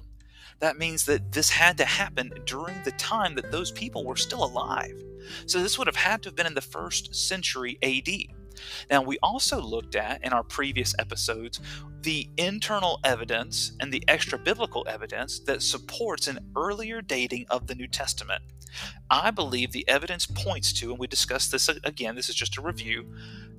That 0.59 0.77
means 0.77 1.05
that 1.05 1.31
this 1.31 1.49
had 1.49 1.77
to 1.77 1.85
happen 1.85 2.31
during 2.45 2.81
the 2.83 2.91
time 2.91 3.35
that 3.35 3.51
those 3.51 3.71
people 3.71 4.05
were 4.05 4.15
still 4.15 4.43
alive. 4.43 5.01
So 5.45 5.61
this 5.61 5.77
would 5.77 5.87
have 5.87 5.95
had 5.95 6.23
to 6.23 6.29
have 6.29 6.35
been 6.35 6.47
in 6.47 6.55
the 6.55 6.61
first 6.61 7.13
century 7.13 7.77
AD. 7.83 8.35
Now, 8.89 9.03
we 9.03 9.19
also 9.21 9.61
looked 9.61 9.95
at 9.95 10.23
in 10.23 10.33
our 10.33 10.43
previous 10.43 10.95
episodes 10.97 11.59
the 12.01 12.29
internal 12.37 12.99
evidence 13.03 13.73
and 13.79 13.91
the 13.91 14.03
extra 14.07 14.39
biblical 14.39 14.85
evidence 14.87 15.39
that 15.41 15.61
supports 15.61 16.27
an 16.27 16.39
earlier 16.55 17.01
dating 17.01 17.45
of 17.49 17.67
the 17.67 17.75
New 17.75 17.87
Testament. 17.87 18.41
I 19.09 19.31
believe 19.31 19.71
the 19.71 19.87
evidence 19.87 20.25
points 20.25 20.73
to, 20.73 20.89
and 20.89 20.99
we 20.99 21.07
discussed 21.07 21.51
this 21.51 21.69
again, 21.83 22.15
this 22.15 22.29
is 22.29 22.35
just 22.35 22.57
a 22.57 22.61
review, 22.61 23.13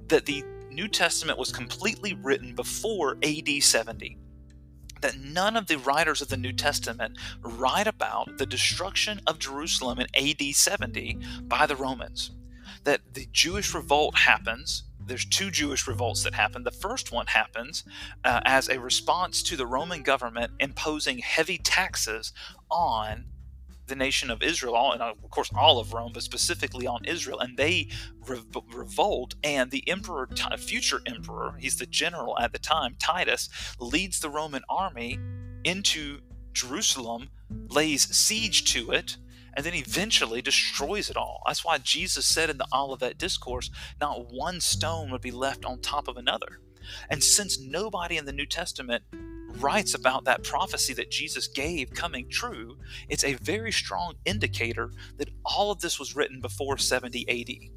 that 0.09 0.27
the 0.27 0.43
New 0.71 0.89
Testament 0.89 1.39
was 1.39 1.53
completely 1.53 2.15
written 2.23 2.55
before 2.55 3.17
AD 3.23 3.63
70 3.63 4.19
that 5.01 5.19
none 5.19 5.57
of 5.57 5.67
the 5.67 5.79
writers 5.79 6.21
of 6.21 6.29
the 6.29 6.37
New 6.37 6.53
Testament 6.53 7.17
write 7.43 7.87
about 7.87 8.39
the 8.39 8.47
destruction 8.47 9.21
of 9.27 9.39
Jerusalem 9.39 9.99
in 10.01 10.07
AD 10.15 10.55
70 10.55 11.19
by 11.43 11.67
the 11.67 11.77
Romans. 11.77 12.31
That 12.85 13.01
the 13.15 13.29
Jewish 13.33 13.75
revolt 13.75 14.17
happens 14.17 14.85
there's 15.09 15.25
two 15.25 15.51
Jewish 15.51 15.89
revolts 15.89 16.23
that 16.23 16.35
happen. 16.35 16.63
The 16.65 16.71
first 16.71 17.13
one 17.13 17.27
happens 17.27 17.83
uh, 18.25 18.41
as 18.45 18.69
a 18.69 18.79
response 18.79 19.43
to 19.45 19.57
the 19.57 19.67
Roman 19.67 20.03
government 20.03 20.53
imposing 20.61 21.19
heavy 21.19 21.59
taxes 21.59 22.33
on 22.71 23.25
the 23.89 23.97
nation 23.97 24.31
of 24.31 24.43
Israel, 24.43 24.93
and 24.93 25.03
uh, 25.03 25.15
of 25.23 25.31
course 25.31 25.51
all 25.55 25.79
of 25.79 25.93
Rome, 25.93 26.13
but 26.13 26.23
specifically 26.23 26.87
on 26.87 27.05
Israel, 27.05 27.41
and 27.41 27.57
they 27.57 27.89
re- 28.27 28.43
revolt. 28.73 29.35
And 29.43 29.71
the 29.71 29.89
emperor, 29.89 30.29
future 30.59 31.01
emperor, 31.07 31.57
he's 31.59 31.77
the 31.77 31.87
general 31.87 32.39
at 32.39 32.53
the 32.53 32.59
time, 32.59 32.97
Titus, 32.99 33.49
leads 33.79 34.21
the 34.21 34.31
Roman 34.31 34.63
army 34.69 35.19
into 35.65 36.21
Jerusalem, 36.53 37.31
lays 37.69 38.15
siege 38.17 38.73
to 38.73 38.91
it, 38.91 39.17
and 39.57 39.65
then 39.65 39.75
eventually 39.75 40.41
destroys 40.41 41.11
it 41.11 41.17
all. 41.17 41.43
That's 41.47 41.65
why 41.65 41.79
Jesus 41.79 42.27
said 42.27 42.51
in 42.51 42.59
the 42.59 42.69
Olivet 42.73 43.19
Discourse, 43.19 43.71
not 44.01 44.33
one 44.33 44.61
stone 44.61 45.11
would 45.11 45.21
be 45.21 45.31
left 45.31 45.65
on 45.65 45.81
top 45.81 46.07
of 46.07 46.17
another. 46.17 46.61
And 47.11 47.23
since 47.23 47.61
nobody 47.61 48.17
in 48.17 48.25
the 48.25 48.33
New 48.33 48.47
Testament 48.47 49.03
writes 49.61 49.95
about 49.95 50.25
that 50.25 50.45
prophecy 50.45 50.95
that 50.95 51.11
Jesus 51.11 51.49
gave 51.49 51.93
coming 51.93 52.29
true, 52.29 52.77
it's 53.09 53.25
a 53.25 53.35
very 53.35 53.73
strong 53.73 54.15
indicator 54.25 54.93
that 55.17 55.31
all 55.45 55.71
of 55.71 55.81
this 55.81 55.99
was 55.99 56.17
written 56.17 56.41
before 56.41 56.79
70 56.79 57.29
AD. 57.29 57.71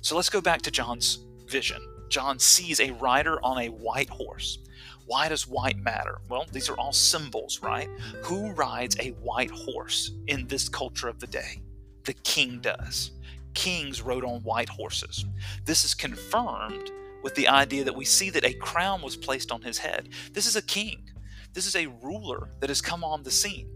So 0.00 0.16
let's 0.16 0.30
go 0.30 0.40
back 0.40 0.62
to 0.62 0.70
John's 0.70 1.24
vision. 1.46 1.82
John 2.08 2.38
sees 2.38 2.80
a 2.80 2.92
rider 2.92 3.38
on 3.44 3.58
a 3.58 3.68
white 3.68 4.08
horse. 4.08 4.58
Why 5.06 5.28
does 5.28 5.46
white 5.46 5.78
matter? 5.78 6.18
Well, 6.28 6.46
these 6.52 6.68
are 6.68 6.74
all 6.74 6.92
symbols, 6.92 7.60
right? 7.62 7.88
Who 8.24 8.50
rides 8.52 8.96
a 8.98 9.10
white 9.22 9.50
horse 9.50 10.12
in 10.26 10.46
this 10.48 10.68
culture 10.68 11.08
of 11.08 11.20
the 11.20 11.26
day? 11.26 11.62
The 12.04 12.14
king 12.14 12.60
does. 12.60 13.12
Kings 13.54 14.02
rode 14.02 14.24
on 14.24 14.42
white 14.42 14.68
horses. 14.68 15.24
This 15.64 15.84
is 15.84 15.94
confirmed 15.94 16.90
with 17.22 17.34
the 17.34 17.48
idea 17.48 17.84
that 17.84 17.96
we 17.96 18.04
see 18.04 18.30
that 18.30 18.44
a 18.44 18.52
crown 18.54 19.02
was 19.02 19.16
placed 19.16 19.50
on 19.50 19.62
his 19.62 19.78
head. 19.78 20.08
This 20.32 20.46
is 20.46 20.56
a 20.56 20.62
king. 20.62 21.10
This 21.56 21.66
is 21.66 21.74
a 21.74 21.86
ruler 22.02 22.50
that 22.60 22.68
has 22.68 22.82
come 22.82 23.02
on 23.02 23.22
the 23.22 23.30
scene. 23.30 23.70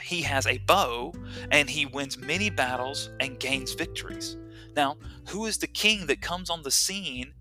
He 0.00 0.22
has 0.22 0.46
a 0.46 0.58
bow 0.58 1.12
and 1.50 1.68
he 1.68 1.84
wins 1.84 2.16
many 2.16 2.48
battles 2.48 3.10
and 3.18 3.40
gains 3.40 3.74
victories. 3.74 4.36
Now, 4.76 4.98
who 5.28 5.46
is 5.46 5.58
the 5.58 5.66
king 5.66 6.06
that 6.06 6.22
comes 6.22 6.48
on 6.48 6.62
the 6.62 6.70
scene 6.70 7.34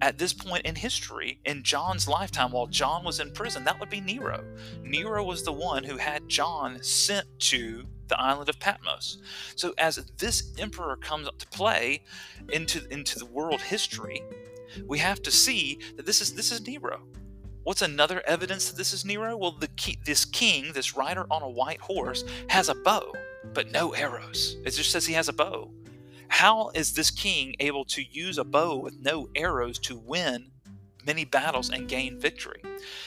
at 0.00 0.16
this 0.16 0.32
point 0.32 0.64
in 0.64 0.74
history, 0.74 1.38
in 1.44 1.62
John's 1.62 2.08
lifetime, 2.08 2.50
while 2.50 2.66
John 2.66 3.04
was 3.04 3.20
in 3.20 3.30
prison, 3.32 3.62
that 3.64 3.78
would 3.78 3.90
be 3.90 4.00
Nero. 4.00 4.42
Nero 4.82 5.22
was 5.22 5.42
the 5.42 5.52
one 5.52 5.84
who 5.84 5.98
had 5.98 6.26
John 6.26 6.82
sent 6.82 7.26
to 7.40 7.84
the 8.08 8.18
island 8.18 8.48
of 8.48 8.58
Patmos. 8.58 9.18
So 9.54 9.74
as 9.76 9.96
this 10.16 10.54
emperor 10.58 10.96
comes 10.96 11.28
to 11.38 11.46
play 11.48 12.04
into, 12.50 12.90
into 12.90 13.18
the 13.18 13.26
world 13.26 13.60
history, 13.60 14.22
we 14.86 14.98
have 15.00 15.20
to 15.24 15.30
see 15.30 15.78
that 15.98 16.06
this 16.06 16.22
is 16.22 16.32
this 16.32 16.50
is 16.50 16.66
Nero. 16.66 17.02
What's 17.64 17.80
another 17.80 18.22
evidence 18.26 18.68
that 18.68 18.76
this 18.76 18.92
is 18.92 19.06
Nero? 19.06 19.38
Well, 19.38 19.52
the 19.52 19.70
this 20.04 20.26
king, 20.26 20.72
this 20.74 20.94
rider 20.94 21.26
on 21.30 21.40
a 21.40 21.48
white 21.48 21.80
horse, 21.80 22.22
has 22.48 22.68
a 22.68 22.74
bow, 22.74 23.10
but 23.54 23.72
no 23.72 23.94
arrows. 23.94 24.58
It 24.66 24.72
just 24.72 24.92
says 24.92 25.06
he 25.06 25.14
has 25.14 25.30
a 25.30 25.32
bow. 25.32 25.70
How 26.28 26.68
is 26.74 26.92
this 26.92 27.10
king 27.10 27.54
able 27.60 27.86
to 27.86 28.02
use 28.02 28.36
a 28.36 28.44
bow 28.44 28.76
with 28.76 28.98
no 29.00 29.28
arrows 29.34 29.78
to 29.80 29.96
win 29.96 30.50
many 31.06 31.24
battles 31.24 31.70
and 31.70 31.88
gain 31.88 32.20
victory? 32.20 32.60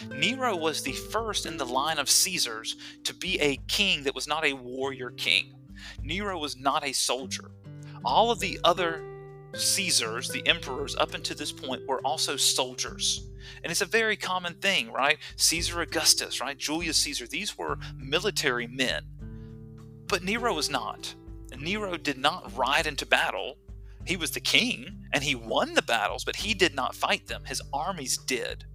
Nero 0.09 0.55
was 0.55 0.81
the 0.81 0.93
first 0.93 1.45
in 1.45 1.57
the 1.57 1.65
line 1.65 1.99
of 1.99 2.09
Caesars 2.09 2.77
to 3.03 3.13
be 3.13 3.39
a 3.39 3.57
king 3.67 4.03
that 4.03 4.15
was 4.15 4.27
not 4.27 4.43
a 4.43 4.53
warrior 4.53 5.11
king. 5.11 5.53
Nero 6.01 6.39
was 6.39 6.57
not 6.57 6.83
a 6.83 6.93
soldier. 6.93 7.51
All 8.03 8.31
of 8.31 8.39
the 8.39 8.59
other 8.63 9.03
Caesars, 9.53 10.29
the 10.29 10.45
emperors, 10.47 10.95
up 10.95 11.13
until 11.13 11.37
this 11.37 11.51
point, 11.51 11.87
were 11.87 12.01
also 12.05 12.35
soldiers. 12.35 13.29
And 13.63 13.71
it's 13.71 13.81
a 13.81 13.85
very 13.85 14.15
common 14.15 14.55
thing, 14.55 14.91
right? 14.91 15.17
Caesar 15.35 15.81
Augustus, 15.81 16.41
right? 16.41 16.57
Julius 16.57 16.97
Caesar, 16.97 17.27
these 17.27 17.57
were 17.57 17.77
military 17.97 18.67
men. 18.67 19.03
But 20.07 20.23
Nero 20.23 20.53
was 20.53 20.69
not. 20.69 21.13
Nero 21.59 21.97
did 21.97 22.17
not 22.17 22.55
ride 22.55 22.87
into 22.87 23.05
battle. 23.05 23.57
He 24.05 24.15
was 24.15 24.31
the 24.31 24.39
king 24.39 25.05
and 25.11 25.23
he 25.23 25.35
won 25.35 25.73
the 25.73 25.81
battles, 25.81 26.23
but 26.23 26.35
he 26.35 26.53
did 26.53 26.75
not 26.75 26.95
fight 26.95 27.27
them. 27.27 27.43
His 27.45 27.61
armies 27.73 28.17
did. 28.17 28.65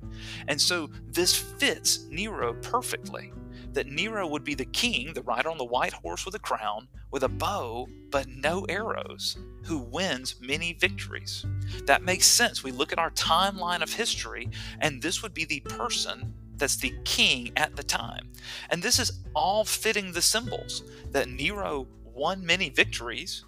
And 0.49 0.61
so 0.61 0.91
this 1.07 1.35
fits 1.35 2.07
Nero 2.11 2.55
perfectly 2.55 3.33
that 3.73 3.87
Nero 3.87 4.27
would 4.27 4.45
be 4.45 4.55
the 4.55 4.65
king, 4.65 5.13
the 5.13 5.23
rider 5.23 5.49
on 5.49 5.59
the 5.59 5.65
white 5.65 5.93
horse 5.93 6.25
with 6.25 6.35
a 6.35 6.39
crown, 6.39 6.89
with 7.11 7.23
a 7.23 7.29
bow, 7.29 7.89
but 8.11 8.29
no 8.29 8.65
arrows, 8.69 9.37
who 9.65 9.79
wins 9.79 10.37
many 10.41 10.75
victories. 10.75 11.45
That 11.87 12.03
makes 12.03 12.27
sense. 12.27 12.63
We 12.63 12.73
look 12.73 12.93
at 12.93 12.99
our 12.99 13.11
timeline 13.11 13.83
of 13.83 13.93
history, 13.93 14.49
and 14.81 15.01
this 15.01 15.23
would 15.23 15.35
be 15.35 15.45
the 15.45 15.61
person 15.61 16.35
that's 16.57 16.77
the 16.77 16.95
king 17.05 17.53
at 17.57 17.77
the 17.77 17.83
time. 17.83 18.31
And 18.71 18.83
this 18.83 18.99
is 18.99 19.21
all 19.35 19.65
fitting 19.65 20.13
the 20.13 20.23
symbols 20.23 20.83
that 21.11 21.29
Nero 21.29 21.87
won 22.05 22.45
many 22.45 22.69
victories, 22.69 23.45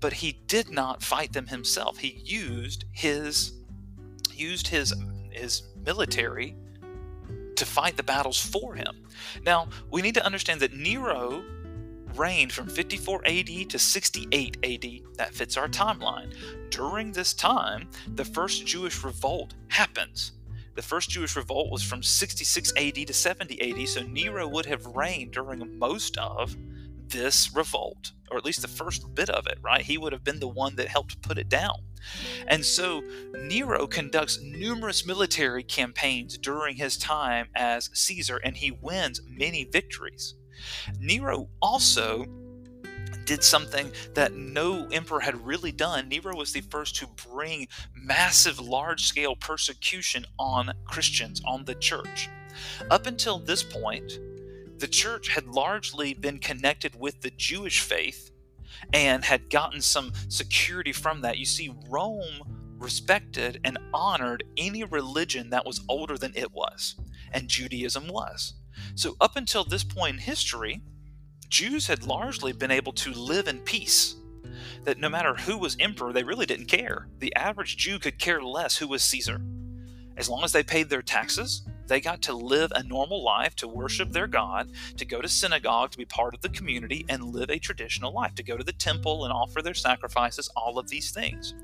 but 0.00 0.12
he 0.12 0.40
did 0.46 0.70
not 0.70 1.02
fight 1.02 1.32
them 1.32 1.46
himself. 1.46 1.98
He 1.98 2.20
used 2.24 2.84
his 2.92 3.52
used 4.32 4.68
his 4.68 4.92
his 5.30 5.62
military 5.84 6.56
to 7.56 7.64
fight 7.66 7.96
the 7.96 8.02
battles 8.02 8.40
for 8.40 8.74
him. 8.74 9.04
Now, 9.44 9.68
we 9.90 10.02
need 10.02 10.14
to 10.14 10.24
understand 10.24 10.60
that 10.60 10.74
Nero 10.74 11.44
reigned 12.14 12.52
from 12.52 12.68
54 12.68 13.22
AD 13.26 13.70
to 13.70 13.78
68 13.78 14.56
AD. 14.62 15.16
That 15.16 15.34
fits 15.34 15.56
our 15.56 15.68
timeline. 15.68 16.32
During 16.70 17.12
this 17.12 17.34
time, 17.34 17.88
the 18.14 18.24
first 18.24 18.66
Jewish 18.66 19.02
revolt 19.02 19.54
happens. 19.68 20.32
The 20.74 20.82
first 20.82 21.10
Jewish 21.10 21.36
revolt 21.36 21.70
was 21.70 21.82
from 21.82 22.02
66 22.02 22.72
AD 22.76 22.94
to 23.06 23.12
70 23.12 23.82
AD, 23.82 23.88
so 23.88 24.02
Nero 24.02 24.48
would 24.48 24.66
have 24.66 24.86
reigned 24.86 25.32
during 25.32 25.78
most 25.78 26.18
of 26.18 26.56
this 27.08 27.54
revolt, 27.54 28.12
or 28.30 28.36
at 28.38 28.44
least 28.44 28.62
the 28.62 28.68
first 28.68 29.14
bit 29.14 29.28
of 29.28 29.46
it, 29.46 29.58
right? 29.62 29.82
He 29.82 29.98
would 29.98 30.12
have 30.12 30.24
been 30.24 30.40
the 30.40 30.48
one 30.48 30.76
that 30.76 30.88
helped 30.88 31.22
put 31.22 31.38
it 31.38 31.48
down. 31.48 31.76
And 32.48 32.64
so 32.64 33.02
Nero 33.34 33.86
conducts 33.86 34.40
numerous 34.42 35.06
military 35.06 35.62
campaigns 35.62 36.36
during 36.36 36.76
his 36.76 36.96
time 36.96 37.48
as 37.54 37.90
Caesar, 37.92 38.36
and 38.38 38.56
he 38.56 38.70
wins 38.70 39.20
many 39.26 39.64
victories. 39.64 40.34
Nero 40.98 41.48
also 41.60 42.26
did 43.24 43.42
something 43.42 43.90
that 44.14 44.34
no 44.34 44.86
emperor 44.88 45.20
had 45.20 45.46
really 45.46 45.72
done. 45.72 46.08
Nero 46.08 46.36
was 46.36 46.52
the 46.52 46.60
first 46.60 46.96
to 46.96 47.08
bring 47.30 47.68
massive, 47.94 48.60
large 48.60 49.04
scale 49.04 49.34
persecution 49.34 50.26
on 50.38 50.72
Christians, 50.84 51.40
on 51.46 51.64
the 51.64 51.74
church. 51.74 52.28
Up 52.90 53.06
until 53.06 53.38
this 53.38 53.62
point, 53.62 54.18
the 54.84 54.88
church 54.88 55.28
had 55.28 55.46
largely 55.46 56.12
been 56.12 56.38
connected 56.38 56.94
with 56.94 57.22
the 57.22 57.30
Jewish 57.30 57.80
faith 57.80 58.30
and 58.92 59.24
had 59.24 59.48
gotten 59.48 59.80
some 59.80 60.12
security 60.28 60.92
from 60.92 61.22
that. 61.22 61.38
You 61.38 61.46
see, 61.46 61.74
Rome 61.88 62.74
respected 62.76 63.62
and 63.64 63.78
honored 63.94 64.44
any 64.58 64.84
religion 64.84 65.48
that 65.48 65.64
was 65.64 65.82
older 65.88 66.18
than 66.18 66.34
it 66.36 66.52
was, 66.52 66.96
and 67.32 67.48
Judaism 67.48 68.08
was. 68.08 68.56
So, 68.94 69.16
up 69.22 69.36
until 69.36 69.64
this 69.64 69.84
point 69.84 70.16
in 70.16 70.20
history, 70.20 70.82
Jews 71.48 71.86
had 71.86 72.04
largely 72.04 72.52
been 72.52 72.70
able 72.70 72.92
to 72.92 73.14
live 73.14 73.48
in 73.48 73.60
peace. 73.60 74.16
That 74.82 74.98
no 74.98 75.08
matter 75.08 75.34
who 75.34 75.56
was 75.56 75.78
emperor, 75.80 76.12
they 76.12 76.24
really 76.24 76.44
didn't 76.44 76.66
care. 76.66 77.08
The 77.20 77.34
average 77.36 77.78
Jew 77.78 77.98
could 77.98 78.18
care 78.18 78.42
less 78.42 78.76
who 78.76 78.88
was 78.88 79.02
Caesar. 79.04 79.40
As 80.18 80.28
long 80.28 80.44
as 80.44 80.52
they 80.52 80.62
paid 80.62 80.90
their 80.90 81.00
taxes, 81.00 81.66
they 81.86 82.00
got 82.00 82.22
to 82.22 82.32
live 82.32 82.72
a 82.74 82.82
normal 82.82 83.22
life, 83.22 83.54
to 83.56 83.68
worship 83.68 84.12
their 84.12 84.26
God, 84.26 84.70
to 84.96 85.04
go 85.04 85.20
to 85.20 85.28
synagogue, 85.28 85.90
to 85.92 85.98
be 85.98 86.04
part 86.04 86.34
of 86.34 86.40
the 86.40 86.48
community, 86.48 87.04
and 87.08 87.24
live 87.24 87.50
a 87.50 87.58
traditional 87.58 88.12
life, 88.12 88.34
to 88.36 88.42
go 88.42 88.56
to 88.56 88.64
the 88.64 88.72
temple 88.72 89.24
and 89.24 89.32
offer 89.32 89.62
their 89.62 89.74
sacrifices, 89.74 90.48
all 90.56 90.78
of 90.78 90.88
these 90.88 91.10
things. 91.10 91.54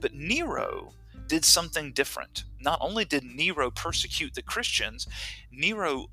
But 0.00 0.14
Nero 0.14 0.92
did 1.26 1.44
something 1.44 1.92
different. 1.92 2.44
Not 2.60 2.78
only 2.80 3.04
did 3.04 3.24
Nero 3.24 3.70
persecute 3.70 4.34
the 4.34 4.42
Christians, 4.42 5.06
Nero 5.50 6.10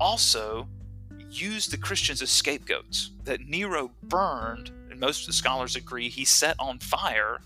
also 0.00 0.68
used 1.30 1.70
the 1.70 1.76
Christians 1.76 2.22
as 2.22 2.30
scapegoats. 2.30 3.12
That 3.24 3.42
Nero 3.42 3.90
burned, 4.02 4.70
and 4.90 4.98
most 4.98 5.22
of 5.22 5.26
the 5.26 5.32
scholars 5.32 5.76
agree, 5.76 6.08
he 6.08 6.24
set 6.24 6.56
on 6.58 6.78
fire, 6.78 7.40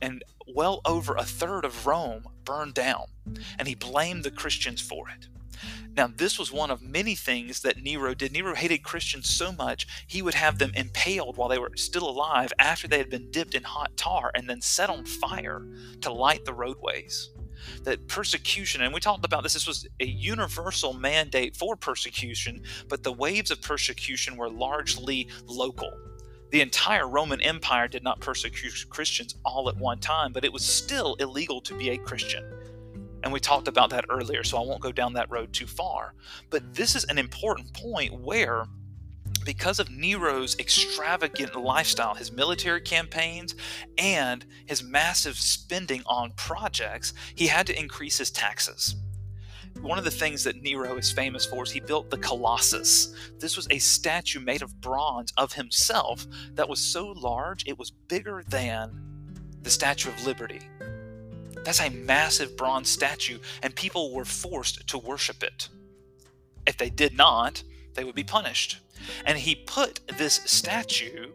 and 0.00 0.22
well 0.46 0.80
over 0.84 1.14
a 1.14 1.24
third 1.24 1.64
of 1.64 1.86
Rome 1.86 2.26
burned 2.44 2.74
down, 2.74 3.06
and 3.58 3.68
he 3.68 3.74
blamed 3.74 4.24
the 4.24 4.30
Christians 4.30 4.80
for 4.80 5.08
it. 5.08 5.28
Now, 5.96 6.08
this 6.08 6.38
was 6.38 6.50
one 6.50 6.70
of 6.70 6.82
many 6.82 7.14
things 7.14 7.60
that 7.60 7.82
Nero 7.82 8.14
did. 8.14 8.32
Nero 8.32 8.54
hated 8.54 8.82
Christians 8.82 9.30
so 9.30 9.52
much, 9.52 9.86
he 10.06 10.22
would 10.22 10.34
have 10.34 10.58
them 10.58 10.72
impaled 10.74 11.36
while 11.36 11.48
they 11.48 11.58
were 11.58 11.70
still 11.76 12.08
alive 12.08 12.52
after 12.58 12.88
they 12.88 12.98
had 12.98 13.10
been 13.10 13.30
dipped 13.30 13.54
in 13.54 13.62
hot 13.62 13.96
tar 13.96 14.32
and 14.34 14.50
then 14.50 14.60
set 14.60 14.90
on 14.90 15.04
fire 15.04 15.66
to 16.00 16.12
light 16.12 16.44
the 16.44 16.52
roadways 16.52 17.30
that 17.84 18.08
persecution, 18.08 18.82
and 18.82 18.92
we 18.92 19.00
talked 19.00 19.24
about 19.24 19.42
this, 19.42 19.54
this 19.54 19.66
was 19.66 19.86
a 20.00 20.04
universal 20.04 20.92
mandate 20.92 21.56
for 21.56 21.76
persecution, 21.76 22.62
but 22.88 23.02
the 23.02 23.12
waves 23.12 23.50
of 23.50 23.62
persecution 23.62 24.36
were 24.36 24.50
largely 24.50 25.28
local. 25.46 25.92
The 26.54 26.60
entire 26.60 27.08
Roman 27.08 27.40
Empire 27.40 27.88
did 27.88 28.04
not 28.04 28.20
persecute 28.20 28.86
Christians 28.88 29.34
all 29.44 29.68
at 29.68 29.76
one 29.76 29.98
time, 29.98 30.32
but 30.32 30.44
it 30.44 30.52
was 30.52 30.64
still 30.64 31.16
illegal 31.16 31.60
to 31.62 31.76
be 31.76 31.90
a 31.90 31.98
Christian. 31.98 32.44
And 33.24 33.32
we 33.32 33.40
talked 33.40 33.66
about 33.66 33.90
that 33.90 34.04
earlier, 34.08 34.44
so 34.44 34.58
I 34.58 34.64
won't 34.64 34.80
go 34.80 34.92
down 34.92 35.14
that 35.14 35.28
road 35.28 35.52
too 35.52 35.66
far. 35.66 36.14
But 36.50 36.72
this 36.72 36.94
is 36.94 37.02
an 37.06 37.18
important 37.18 37.72
point 37.72 38.20
where 38.20 38.66
because 39.44 39.80
of 39.80 39.90
Nero's 39.90 40.56
extravagant 40.60 41.56
lifestyle, 41.56 42.14
his 42.14 42.30
military 42.30 42.82
campaigns, 42.82 43.56
and 43.98 44.46
his 44.66 44.80
massive 44.80 45.36
spending 45.36 46.04
on 46.06 46.34
projects, 46.36 47.14
he 47.34 47.48
had 47.48 47.66
to 47.66 47.76
increase 47.76 48.18
his 48.18 48.30
taxes. 48.30 48.94
One 49.80 49.98
of 49.98 50.04
the 50.04 50.10
things 50.10 50.44
that 50.44 50.62
Nero 50.62 50.96
is 50.96 51.12
famous 51.12 51.44
for 51.44 51.62
is 51.64 51.70
he 51.70 51.80
built 51.80 52.10
the 52.10 52.18
Colossus. 52.18 53.14
This 53.38 53.56
was 53.56 53.66
a 53.70 53.78
statue 53.78 54.40
made 54.40 54.62
of 54.62 54.80
bronze 54.80 55.32
of 55.36 55.52
himself 55.52 56.26
that 56.54 56.68
was 56.68 56.80
so 56.80 57.08
large 57.08 57.66
it 57.66 57.78
was 57.78 57.90
bigger 57.90 58.42
than 58.48 59.00
the 59.62 59.70
Statue 59.70 60.10
of 60.10 60.26
Liberty. 60.26 60.60
That's 61.64 61.80
a 61.80 61.90
massive 61.90 62.56
bronze 62.56 62.88
statue, 62.88 63.38
and 63.62 63.74
people 63.74 64.12
were 64.12 64.24
forced 64.24 64.86
to 64.86 64.98
worship 64.98 65.42
it. 65.42 65.68
If 66.66 66.76
they 66.76 66.90
did 66.90 67.16
not, 67.16 67.62
they 67.94 68.04
would 68.04 68.14
be 68.14 68.24
punished. 68.24 68.78
And 69.26 69.38
he 69.38 69.54
put 69.54 70.00
this 70.18 70.40
statue 70.44 71.32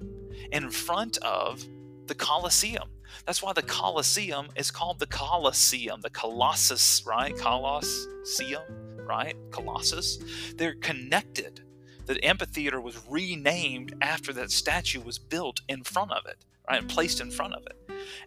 in 0.52 0.70
front 0.70 1.18
of 1.18 1.64
the 2.06 2.16
Colosseum. 2.16 2.90
That's 3.26 3.42
why 3.42 3.54
the 3.54 3.62
Colosseum 3.62 4.50
is 4.56 4.72
called 4.72 5.00
the 5.00 5.08
Colosseum, 5.08 6.02
the 6.02 6.10
Colossus, 6.10 7.04
right? 7.06 7.36
Colosseum, 7.38 8.64
right? 8.98 9.36
Colossus. 9.52 10.20
They're 10.56 10.76
connected. 10.76 11.62
The 12.06 12.24
amphitheater 12.26 12.82
was 12.82 13.00
renamed 13.08 13.96
after 14.02 14.34
that 14.34 14.52
statue 14.52 15.02
was 15.02 15.20
built 15.20 15.62
in 15.68 15.84
front 15.84 16.12
of 16.12 16.26
it, 16.26 16.44
right? 16.68 16.80
And 16.80 16.90
placed 16.90 17.22
in 17.22 17.30
front 17.30 17.54
of 17.54 17.64
it. 17.68 17.78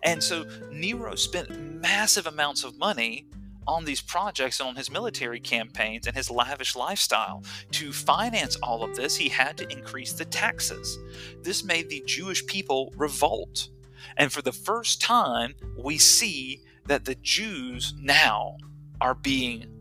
And 0.02 0.22
so 0.22 0.46
Nero 0.70 1.14
spent 1.14 1.80
massive 1.80 2.26
amounts 2.26 2.62
of 2.64 2.78
money 2.78 3.26
on 3.66 3.84
these 3.84 4.00
projects 4.00 4.60
and 4.60 4.68
on 4.68 4.76
his 4.76 4.90
military 4.90 5.40
campaigns 5.40 6.06
and 6.06 6.16
his 6.16 6.30
lavish 6.30 6.74
lifestyle. 6.74 7.42
To 7.72 7.92
finance 7.92 8.56
all 8.56 8.82
of 8.82 8.96
this, 8.96 9.16
he 9.16 9.28
had 9.28 9.56
to 9.58 9.68
increase 9.70 10.12
the 10.12 10.24
taxes. 10.24 10.98
This 11.42 11.64
made 11.64 11.88
the 11.88 12.02
Jewish 12.06 12.44
people 12.46 12.92
revolt. 12.96 13.68
And 14.16 14.32
for 14.32 14.42
the 14.42 14.52
first 14.52 15.00
time, 15.00 15.54
we 15.76 15.98
see 15.98 16.62
that 16.86 17.04
the 17.04 17.14
Jews 17.16 17.94
now 17.98 18.56
are 19.00 19.14
being 19.14 19.72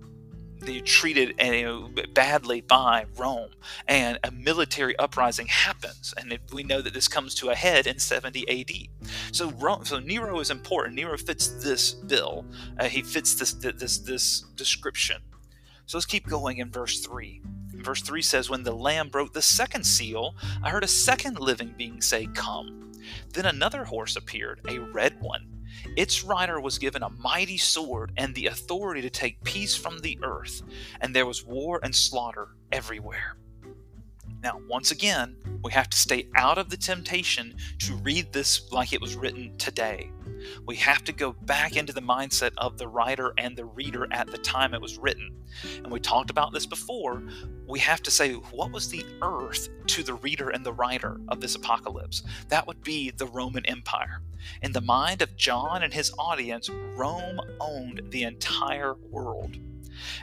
treated 0.82 1.34
know, 1.40 1.90
badly 2.14 2.62
by 2.62 3.06
Rome, 3.18 3.50
and 3.88 4.20
a 4.24 4.32
military 4.32 4.96
uprising 4.98 5.48
happens, 5.48 6.14
and 6.18 6.38
we 6.54 6.64
know 6.64 6.82
that 6.82 6.94
this 6.94 7.08
comes 7.08 7.34
to 7.36 7.50
a 7.50 7.56
head 7.56 7.88
in 7.88 7.98
70 7.98 8.48
AD. 8.48 9.10
So, 9.32 9.52
Rome, 9.52 9.86
so 9.86 10.00
Nero 10.00 10.40
is 10.40 10.52
important. 10.52 10.96
Nero 10.96 11.18
fits 11.18 11.48
this 11.64 11.94
bill. 11.94 12.46
Uh, 12.78 12.86
he 12.86 13.02
fits 13.02 13.36
this 13.36 13.54
this 13.54 14.00
this 14.00 14.42
description. 14.56 15.22
So 15.88 15.98
let's 15.98 16.06
keep 16.06 16.28
going 16.28 16.60
in 16.60 16.72
verse 16.72 17.00
three. 17.00 17.42
Verse 17.84 18.02
3 18.02 18.22
says, 18.22 18.50
When 18.50 18.64
the 18.64 18.76
Lamb 18.76 19.10
broke 19.10 19.34
the 19.34 19.42
second 19.42 19.86
seal, 19.86 20.36
I 20.64 20.70
heard 20.70 20.84
a 20.84 20.88
second 20.88 21.40
living 21.40 21.74
being 21.78 22.02
say, 22.02 22.28
Come. 22.34 22.92
Then 23.34 23.46
another 23.46 23.86
horse 23.86 24.16
appeared, 24.16 24.62
a 24.68 24.80
red 24.80 25.20
one 25.22 25.52
its 25.96 26.24
rider 26.24 26.60
was 26.60 26.78
given 26.78 27.04
a 27.04 27.10
mighty 27.10 27.58
sword 27.58 28.12
and 28.18 28.34
the 28.34 28.48
authority 28.48 29.02
to 29.02 29.10
take 29.10 29.44
peace 29.44 29.76
from 29.76 30.00
the 30.00 30.18
earth, 30.24 30.62
and 31.02 31.16
there 31.16 31.26
was 31.26 31.46
war 31.46 31.80
and 31.84 31.96
slaughter 31.96 32.50
everywhere. 32.72 33.38
Now, 34.44 34.60
once 34.68 34.90
again, 34.90 35.36
we 35.64 35.72
have 35.72 35.90
to 35.90 35.98
stay 35.98 36.28
out 36.36 36.58
of 36.58 36.70
the 36.70 36.78
temptation 36.78 37.56
to 37.80 37.96
read 37.98 38.34
this 38.34 38.72
like 38.72 38.92
it 38.92 39.02
was 39.02 39.16
written 39.16 39.56
today. 39.58 40.12
We 40.66 40.76
have 40.78 41.04
to 41.04 41.12
go 41.12 41.34
back 41.34 41.76
into 41.76 41.94
the 41.94 42.02
mindset 42.02 42.54
of 42.58 42.80
the 42.80 42.88
writer 42.88 43.34
and 43.38 43.56
the 43.56 43.66
reader 43.66 44.08
at 44.12 44.26
the 44.28 44.40
time 44.40 44.74
it 44.74 44.82
was 44.82 44.98
written. 44.98 45.36
And 45.76 45.92
we 45.92 46.00
talked 46.00 46.32
about 46.32 46.54
this 46.54 46.66
before. 46.66 47.22
We 47.68 47.78
have 47.80 48.02
to 48.02 48.10
say, 48.10 48.34
what 48.34 48.72
was 48.72 48.90
the 48.90 49.06
earth 49.22 49.70
to 49.88 50.02
the 50.02 50.16
reader 50.16 50.50
and 50.50 50.66
the 50.66 50.74
writer 50.74 51.22
of 51.28 51.40
this 51.40 51.56
apocalypse? 51.56 52.24
That 52.48 52.66
would 52.66 52.82
be 52.84 53.12
the 53.12 53.28
Roman 53.28 53.66
Empire. 53.68 54.24
In 54.64 54.72
the 54.72 54.82
mind 54.82 55.22
of 55.22 55.36
John 55.36 55.84
and 55.84 55.94
his 55.94 56.12
audience, 56.18 56.68
Rome 56.96 57.40
owned 57.60 58.02
the 58.10 58.24
entire 58.24 58.96
world. 59.12 59.58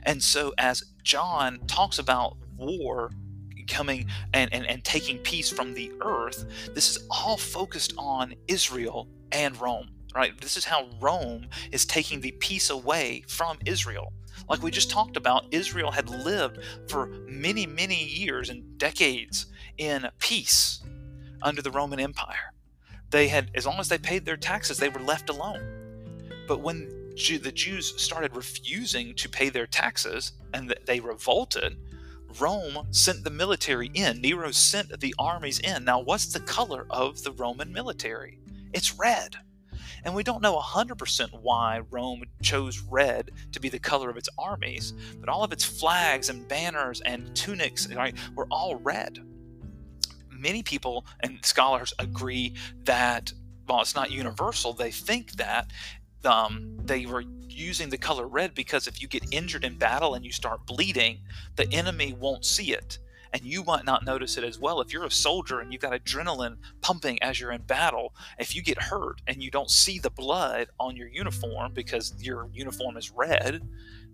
And 0.03 0.21
so, 0.21 0.53
as 0.59 0.83
John 1.05 1.61
talks 1.69 2.01
about 2.01 2.37
war 2.57 3.13
coming 3.69 4.07
and, 4.33 4.53
and, 4.53 4.67
and 4.67 4.83
taking 4.85 5.19
peace 5.19 5.51
from 5.51 5.75
the 5.75 5.93
earth, 6.01 6.45
this 6.75 6.91
is 6.91 7.07
all 7.11 7.37
focused 7.37 7.95
on 7.97 8.35
Israel 8.49 9.09
and 9.33 9.61
Rome 9.61 9.91
right? 10.15 10.41
This 10.41 10.57
is 10.57 10.65
how 10.65 10.89
Rome 11.01 11.49
is 11.71 11.85
taking 11.85 12.21
the 12.21 12.33
peace 12.33 12.71
away 12.71 13.23
from 13.29 13.59
Israel. 13.67 14.13
Like 14.49 14.63
we 14.63 14.71
just 14.71 14.91
talked 14.91 15.17
about, 15.17 15.47
Israel 15.51 15.91
had 15.91 16.09
lived 16.09 16.59
for 16.89 17.07
many, 17.27 17.67
many 17.67 18.05
years 18.05 18.49
and 18.49 18.79
decades 18.79 19.47
in 19.77 20.09
peace 20.19 20.83
under 21.43 21.63
the 21.63 21.71
Roman 21.71 22.01
Empire. 22.01 22.53
They 23.11 23.29
had, 23.29 23.51
as 23.55 23.67
long 23.67 23.79
as 23.79 23.89
they 23.89 23.99
paid 23.99 24.25
their 24.25 24.37
taxes, 24.37 24.79
they 24.79 24.89
were 24.89 25.01
left 25.01 25.31
alone. 25.31 25.63
But 26.47 26.61
when 26.61 26.89
the 27.17 27.53
Jews 27.53 28.01
started 28.01 28.37
refusing 28.37 29.15
to 29.17 29.29
pay 29.29 29.49
their 29.49 29.67
taxes 29.67 30.33
and 30.55 30.75
they 30.87 31.01
revolted, 31.01 31.77
Rome 32.39 32.87
sent 32.91 33.25
the 33.25 33.31
military 33.31 33.91
in. 33.95 34.21
Nero 34.21 34.51
sent 34.51 35.01
the 35.01 35.15
armies 35.19 35.59
in. 35.61 35.85
Now, 35.85 36.01
what's 36.01 36.27
the 36.27 36.41
color 36.41 36.87
of 36.91 37.23
the 37.23 37.33
Roman 37.33 37.73
military? 37.73 38.39
It's 38.73 38.99
red. 38.99 39.37
And 40.05 40.15
we 40.15 40.23
don't 40.23 40.43
know 40.43 40.57
100% 40.59 41.43
why 41.43 41.81
Rome 41.91 42.23
chose 42.43 42.79
red 42.79 43.31
to 43.53 43.61
be 43.61 43.69
the 43.69 43.79
color 43.79 44.11
of 44.11 44.17
its 44.17 44.29
armies, 44.39 44.93
but 45.19 45.29
all 45.29 45.43
of 45.43 45.53
its 45.53 45.65
flags 45.65 46.29
and 46.29 46.47
banners 46.47 47.01
and 47.01 47.35
tunics 47.35 47.89
right, 47.93 48.17
were 48.35 48.47
all 48.51 48.77
red. 48.77 49.19
Many 50.31 50.63
people 50.63 51.05
and 51.21 51.45
scholars 51.45 51.93
agree 51.99 52.55
that, 52.85 53.33
while 53.67 53.81
it's 53.81 53.97
not 53.97 54.13
universal, 54.13 54.73
they 54.73 54.93
think 54.93 55.33
that 55.33 55.73
um, 56.25 56.77
they 56.85 57.07
were 57.07 57.25
using 57.49 57.89
the 57.89 57.99
color 57.99 58.27
red 58.27 58.55
because 58.55 58.87
if 58.87 59.03
you 59.03 59.09
get 59.09 59.25
injured 59.33 59.65
in 59.65 59.77
battle 59.77 60.15
and 60.15 60.25
you 60.25 60.33
start 60.33 60.67
bleeding, 60.67 61.21
the 61.57 61.73
enemy 61.73 62.15
won't 62.19 62.45
see 62.45 62.73
it 62.73 62.99
and 63.33 63.43
you 63.43 63.63
might 63.65 63.85
not 63.85 64.05
notice 64.05 64.37
it 64.37 64.45
as 64.45 64.59
well. 64.59 64.81
If 64.81 64.93
you're 64.93 65.05
a 65.05 65.11
soldier 65.11 65.61
and 65.61 65.73
you've 65.73 65.83
got 65.83 65.93
adrenaline 65.93 66.57
pumping 66.81 67.23
as 67.23 67.41
you're 67.41 67.53
in 67.53 67.63
battle, 67.63 68.15
if 68.39 68.55
you 68.55 68.63
get 68.63 68.81
hurt 68.81 69.21
and 69.27 69.43
you 69.43 69.51
don't 69.51 69.71
see 69.71 69.99
the 69.99 70.11
blood 70.11 70.69
on 70.81 70.97
your 70.97 71.09
uniform 71.09 71.73
because 71.75 72.15
your 72.19 72.49
uniform 72.53 72.97
is 72.97 73.11
red, 73.11 73.63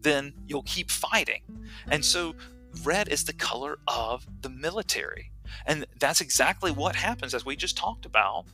then 0.01 0.35
you'll 0.47 0.63
keep 0.63 0.91
fighting. 0.91 1.43
And 1.91 2.05
so 2.05 2.35
red 2.83 3.09
is 3.09 3.25
the 3.25 3.33
color 3.33 3.79
of 3.87 4.27
the 4.43 4.51
military. 4.51 5.31
And 5.67 5.87
that's 6.01 6.21
exactly 6.21 6.73
what 6.73 6.97
happens, 6.97 7.35
as 7.35 7.47
we 7.47 7.57
just 7.57 7.77
talked 7.77 8.07
about. 8.07 8.47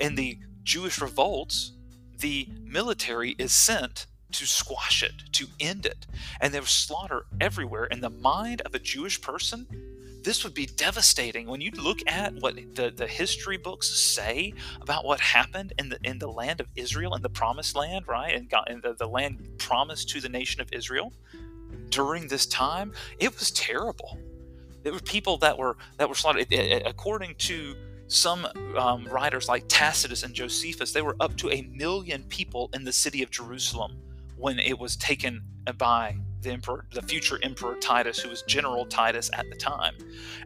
In 0.00 0.14
the 0.14 0.38
Jewish 0.62 1.00
revolts, 1.00 1.72
the 2.18 2.48
military 2.62 3.34
is 3.38 3.52
sent 3.52 4.06
to 4.32 4.46
squash 4.46 5.02
it, 5.02 5.12
to 5.32 5.46
end 5.58 5.86
it. 5.86 6.06
And 6.40 6.52
there 6.52 6.60
was 6.60 6.70
slaughter 6.70 7.24
everywhere. 7.40 7.86
In 7.86 8.00
the 8.00 8.10
mind 8.10 8.60
of 8.62 8.74
a 8.74 8.78
Jewish 8.78 9.20
person, 9.20 9.66
this 10.22 10.44
would 10.44 10.52
be 10.52 10.66
devastating 10.66 11.46
when 11.46 11.60
you 11.60 11.70
look 11.70 12.00
at 12.06 12.34
what 12.34 12.56
the, 12.74 12.90
the 12.90 13.06
history 13.06 13.56
books 13.56 13.88
say 13.88 14.52
about 14.80 15.04
what 15.04 15.20
happened 15.20 15.72
in 15.78 15.88
the 15.88 15.98
in 16.02 16.18
the 16.18 16.28
land 16.28 16.60
of 16.60 16.66
Israel 16.76 17.14
in 17.14 17.22
the 17.22 17.28
promised 17.28 17.76
land, 17.76 18.06
right? 18.08 18.34
And, 18.34 18.52
and 18.66 18.82
the, 18.82 18.94
the 18.94 19.06
land 19.06 19.48
promised 19.58 20.10
to 20.10 20.20
the 20.20 20.28
nation 20.28 20.60
of 20.60 20.72
Israel 20.72 21.12
during 21.90 22.28
this 22.28 22.46
time, 22.46 22.92
it 23.18 23.38
was 23.38 23.50
terrible. 23.52 24.18
There 24.82 24.92
were 24.92 25.00
people 25.00 25.38
that 25.38 25.58
were 25.58 25.76
that 25.96 26.08
were 26.08 26.14
slaughtered. 26.14 26.52
According 26.84 27.36
to 27.36 27.74
some 28.08 28.46
um, 28.76 29.04
writers 29.04 29.48
like 29.48 29.64
Tacitus 29.68 30.22
and 30.22 30.34
Josephus, 30.34 30.92
they 30.92 31.02
were 31.02 31.16
up 31.20 31.36
to 31.36 31.50
a 31.50 31.62
million 31.62 32.24
people 32.24 32.70
in 32.72 32.84
the 32.84 32.92
city 32.92 33.22
of 33.22 33.30
Jerusalem 33.30 33.98
when 34.36 34.58
it 34.58 34.78
was 34.78 34.96
taken 34.96 35.42
by 35.76 36.16
the 36.40 36.50
emperor, 36.50 36.86
the 36.92 37.02
future 37.02 37.38
emperor 37.42 37.76
Titus, 37.76 38.18
who 38.18 38.30
was 38.30 38.42
General 38.42 38.86
Titus 38.86 39.30
at 39.32 39.48
the 39.50 39.56
time. 39.56 39.94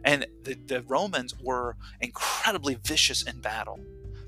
And 0.03 0.25
the, 0.43 0.55
the 0.65 0.81
Romans 0.83 1.35
were 1.39 1.77
incredibly 2.01 2.75
vicious 2.75 3.23
in 3.23 3.39
battle. 3.39 3.79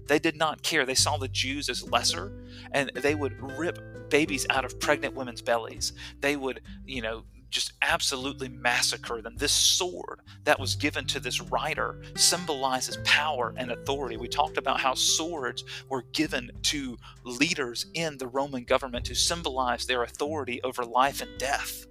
They 0.07 0.19
did 0.19 0.37
not 0.37 0.61
care. 0.61 0.85
They 0.85 0.95
saw 0.95 1.17
the 1.17 1.27
Jews 1.27 1.67
as 1.67 1.89
lesser, 1.89 2.31
and 2.71 2.91
they 2.93 3.15
would 3.15 3.41
rip 3.57 4.09
babies 4.09 4.45
out 4.51 4.63
of 4.63 4.79
pregnant 4.79 5.15
women's 5.15 5.41
bellies. 5.41 5.93
They 6.21 6.35
would, 6.35 6.61
you 6.85 7.01
know, 7.01 7.23
just 7.55 7.71
absolutely 7.81 8.49
massacre 8.49 9.21
them. 9.21 9.37
This 9.37 9.53
sword 9.53 10.19
that 10.43 10.59
was 10.59 10.75
given 10.75 11.05
to 11.05 11.21
this 11.21 11.39
rider 11.39 12.01
symbolizes 12.15 12.97
power 13.05 13.53
and 13.55 13.71
authority. 13.71 14.17
We 14.17 14.27
talked 14.27 14.57
about 14.57 14.81
how 14.81 14.93
swords 14.93 15.63
were 15.87 16.03
given 16.11 16.51
to 16.63 16.97
leaders 17.23 17.85
in 17.93 18.17
the 18.17 18.27
Roman 18.27 18.65
government 18.65 19.05
to 19.05 19.15
symbolize 19.15 19.85
their 19.85 20.03
authority 20.03 20.61
over 20.63 20.83
life 20.83 21.21
and 21.21 21.39
death. 21.39 21.85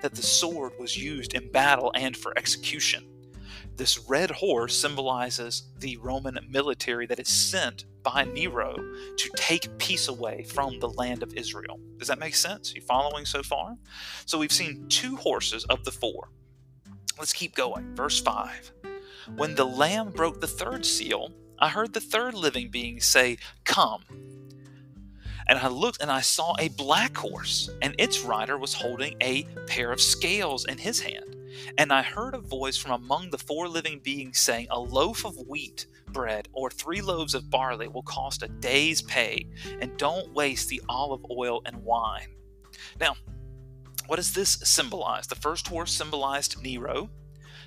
That 0.00 0.14
the 0.14 0.22
sword 0.22 0.72
was 0.80 0.96
used 0.96 1.34
in 1.34 1.52
battle 1.52 1.92
and 1.94 2.16
for 2.16 2.32
execution. 2.38 3.04
This 3.76 3.98
red 4.08 4.30
horse 4.30 4.74
symbolizes 4.74 5.64
the 5.80 5.98
Roman 5.98 6.38
military 6.48 7.04
that 7.08 7.20
is 7.20 7.28
sent 7.28 7.84
by 8.04 8.24
Nero 8.24 8.76
to 9.16 9.30
take 9.36 9.76
peace 9.78 10.06
away 10.06 10.44
from 10.44 10.78
the 10.78 10.88
land 10.90 11.24
of 11.24 11.34
Israel. 11.34 11.80
Does 11.98 12.06
that 12.08 12.20
make 12.20 12.36
sense? 12.36 12.70
Are 12.70 12.76
you 12.76 12.82
following 12.82 13.24
so 13.24 13.42
far? 13.42 13.76
So 14.26 14.38
we've 14.38 14.52
seen 14.52 14.86
two 14.88 15.16
horses 15.16 15.64
of 15.64 15.82
the 15.84 15.90
four. 15.90 16.28
Let's 17.18 17.32
keep 17.32 17.56
going. 17.56 17.96
Verse 17.96 18.20
5. 18.20 18.72
When 19.36 19.54
the 19.54 19.64
Lamb 19.64 20.10
broke 20.10 20.40
the 20.40 20.46
third 20.46 20.84
seal, 20.84 21.32
I 21.58 21.68
heard 21.68 21.92
the 21.92 22.00
third 22.00 22.34
living 22.34 22.70
being 22.70 23.00
say, 23.00 23.38
Come. 23.64 24.04
And 25.48 25.58
I 25.58 25.68
looked 25.68 26.00
and 26.00 26.10
I 26.10 26.20
saw 26.20 26.54
a 26.58 26.68
black 26.68 27.16
horse, 27.16 27.70
and 27.82 27.94
its 27.98 28.20
rider 28.20 28.58
was 28.58 28.74
holding 28.74 29.16
a 29.20 29.44
pair 29.66 29.92
of 29.92 30.00
scales 30.00 30.64
in 30.64 30.78
his 30.78 31.00
hand. 31.00 31.33
And 31.78 31.92
I 31.92 32.02
heard 32.02 32.34
a 32.34 32.38
voice 32.38 32.76
from 32.76 32.92
among 32.92 33.30
the 33.30 33.38
four 33.38 33.68
living 33.68 34.00
beings 34.02 34.38
saying, 34.38 34.68
A 34.70 34.78
loaf 34.78 35.24
of 35.24 35.36
wheat 35.46 35.86
bread 36.12 36.48
or 36.52 36.70
three 36.70 37.00
loaves 37.00 37.34
of 37.34 37.50
barley 37.50 37.88
will 37.88 38.02
cost 38.02 38.42
a 38.42 38.48
day's 38.48 39.02
pay, 39.02 39.46
and 39.80 39.96
don't 39.96 40.32
waste 40.32 40.68
the 40.68 40.82
olive 40.88 41.24
oil 41.30 41.62
and 41.66 41.76
wine. 41.84 42.28
Now, 43.00 43.16
what 44.06 44.16
does 44.16 44.32
this 44.32 44.58
symbolize? 44.62 45.26
The 45.26 45.34
first 45.34 45.66
horse 45.68 45.92
symbolized 45.92 46.62
Nero. 46.62 47.10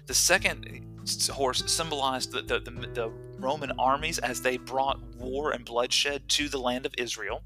The 0.06 0.14
second 0.14 0.68
eh, 0.68 1.32
horse 1.34 1.64
symbolized 1.72 2.32
the, 2.32 2.42
the, 2.42 2.60
the, 2.60 2.72
the, 2.72 3.14
Roman 3.40 3.72
armies 3.80 4.20
as 4.20 4.42
they 4.42 4.58
brought 4.58 5.00
war 5.16 5.52
and 5.52 5.64
bloodshed 5.64 6.28
to 6.30 6.50
the 6.50 6.58
land 6.58 6.86
of 6.86 6.94
Israel. 6.98 7.44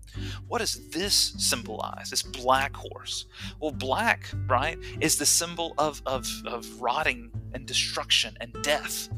What 0.47 0.59
does 0.59 0.89
this 0.89 1.33
symbolize? 1.37 2.09
This 2.09 2.23
black 2.23 2.75
horse. 2.75 3.25
Well, 3.59 3.71
black, 3.71 4.29
right, 4.47 4.77
is 4.99 5.17
the 5.17 5.25
symbol 5.25 5.73
of, 5.77 6.01
of, 6.05 6.27
of 6.45 6.81
rotting 6.81 7.31
and 7.53 7.65
destruction 7.65 8.37
and 8.39 8.53
death. 8.63 9.09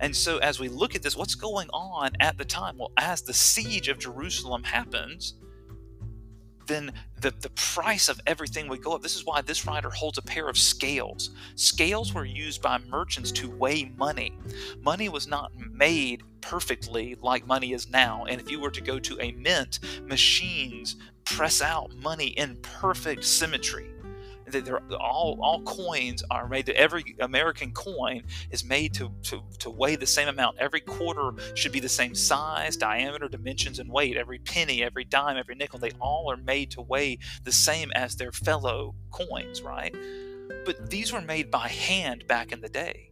And 0.00 0.16
so, 0.16 0.38
as 0.38 0.58
we 0.58 0.68
look 0.68 0.94
at 0.94 1.02
this, 1.02 1.16
what's 1.16 1.34
going 1.34 1.68
on 1.70 2.12
at 2.20 2.38
the 2.38 2.44
time? 2.44 2.78
Well, 2.78 2.92
as 2.96 3.22
the 3.22 3.34
siege 3.34 3.88
of 3.88 3.98
Jerusalem 3.98 4.64
happens, 4.64 5.34
then 6.70 6.92
the, 7.20 7.32
the 7.40 7.50
price 7.50 8.08
of 8.08 8.20
everything 8.26 8.68
would 8.68 8.82
go 8.82 8.92
up. 8.92 9.02
This 9.02 9.16
is 9.16 9.26
why 9.26 9.42
this 9.42 9.66
writer 9.66 9.90
holds 9.90 10.18
a 10.18 10.22
pair 10.22 10.48
of 10.48 10.56
scales. 10.56 11.30
Scales 11.56 12.14
were 12.14 12.24
used 12.24 12.62
by 12.62 12.78
merchants 12.88 13.32
to 13.32 13.50
weigh 13.50 13.92
money. 13.96 14.38
Money 14.80 15.08
was 15.08 15.26
not 15.26 15.52
made 15.72 16.22
perfectly 16.40 17.16
like 17.20 17.46
money 17.46 17.72
is 17.72 17.90
now. 17.90 18.24
And 18.24 18.40
if 18.40 18.50
you 18.50 18.60
were 18.60 18.70
to 18.70 18.80
go 18.80 18.98
to 19.00 19.20
a 19.20 19.32
mint, 19.32 19.80
machines 20.04 20.96
press 21.24 21.60
out 21.60 21.94
money 21.96 22.28
in 22.28 22.56
perfect 22.62 23.24
symmetry 23.24 23.90
they're 24.50 24.80
all 24.94 25.38
all 25.42 25.62
coins 25.62 26.22
are 26.30 26.48
made 26.48 26.66
to 26.66 26.76
every 26.76 27.16
American 27.20 27.72
coin 27.72 28.22
is 28.50 28.64
made 28.64 28.94
to, 28.94 29.10
to 29.24 29.42
to 29.58 29.70
weigh 29.70 29.96
the 29.96 30.06
same 30.06 30.28
amount. 30.28 30.58
Every 30.58 30.80
quarter 30.80 31.32
should 31.54 31.72
be 31.72 31.80
the 31.80 31.88
same 31.88 32.14
size, 32.14 32.76
diameter, 32.76 33.28
dimensions, 33.28 33.78
and 33.78 33.90
weight. 33.90 34.16
Every 34.16 34.38
penny, 34.38 34.82
every 34.82 35.04
dime, 35.04 35.36
every 35.36 35.54
nickel, 35.54 35.78
they 35.78 35.92
all 36.00 36.30
are 36.30 36.36
made 36.36 36.70
to 36.72 36.82
weigh 36.82 37.18
the 37.44 37.52
same 37.52 37.90
as 37.94 38.16
their 38.16 38.32
fellow 38.32 38.94
coins, 39.10 39.62
right? 39.62 39.94
But 40.64 40.90
these 40.90 41.12
were 41.12 41.20
made 41.20 41.50
by 41.50 41.68
hand 41.68 42.26
back 42.26 42.52
in 42.52 42.60
the 42.60 42.68
day. 42.68 43.10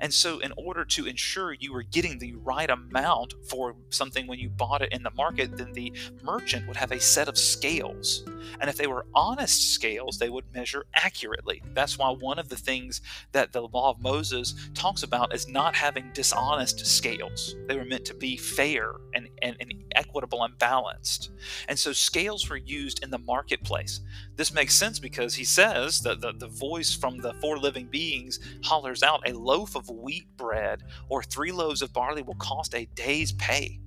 And 0.00 0.12
so, 0.12 0.38
in 0.40 0.52
order 0.56 0.84
to 0.84 1.06
ensure 1.06 1.52
you 1.52 1.72
were 1.72 1.82
getting 1.82 2.18
the 2.18 2.34
right 2.36 2.68
amount 2.68 3.34
for 3.48 3.76
something 3.90 4.26
when 4.26 4.38
you 4.38 4.48
bought 4.48 4.82
it 4.82 4.92
in 4.92 5.02
the 5.02 5.10
market, 5.10 5.56
then 5.56 5.72
the 5.72 5.92
merchant 6.22 6.66
would 6.66 6.76
have 6.76 6.92
a 6.92 7.00
set 7.00 7.28
of 7.28 7.38
scales. 7.38 8.24
And 8.60 8.68
if 8.68 8.76
they 8.76 8.86
were 8.86 9.06
honest 9.14 9.74
scales, 9.74 10.18
they 10.18 10.30
would 10.30 10.52
measure 10.52 10.86
accurately. 10.94 11.62
That's 11.74 11.98
why 11.98 12.10
one 12.10 12.38
of 12.38 12.48
the 12.48 12.56
things 12.56 13.00
that 13.32 13.52
the 13.52 13.62
law 13.62 13.90
of 13.90 14.00
Moses 14.00 14.54
talks 14.74 15.02
about 15.02 15.34
is 15.34 15.48
not 15.48 15.74
having 15.74 16.10
dishonest 16.12 16.86
scales. 16.86 17.54
They 17.66 17.76
were 17.76 17.84
meant 17.84 18.04
to 18.06 18.14
be 18.14 18.36
fair 18.36 18.94
and, 19.14 19.28
and, 19.42 19.56
and 19.60 19.72
equitable 19.94 20.42
and 20.44 20.56
balanced. 20.58 21.30
And 21.68 21.78
so 21.78 21.92
scales 21.92 22.48
were 22.48 22.56
used 22.56 23.02
in 23.02 23.10
the 23.10 23.18
marketplace. 23.18 24.00
This 24.36 24.52
makes 24.52 24.74
sense 24.74 24.98
because 24.98 25.34
he 25.34 25.44
says 25.44 26.00
that 26.00 26.20
the, 26.20 26.32
the 26.32 26.48
voice 26.48 26.94
from 26.94 27.18
the 27.18 27.34
four 27.34 27.58
living 27.58 27.86
beings 27.86 28.40
hollers 28.62 29.02
out 29.02 29.28
a 29.28 29.32
loaf 29.32 29.76
of 29.76 29.88
wheat 29.88 30.26
bread 30.36 30.82
or 31.08 31.22
three 31.22 31.52
loaves 31.52 31.82
of 31.82 31.92
barley 31.92 32.22
will 32.22 32.34
cost 32.36 32.74
a 32.74 32.86
day's 32.94 33.32
pay. 33.32 33.80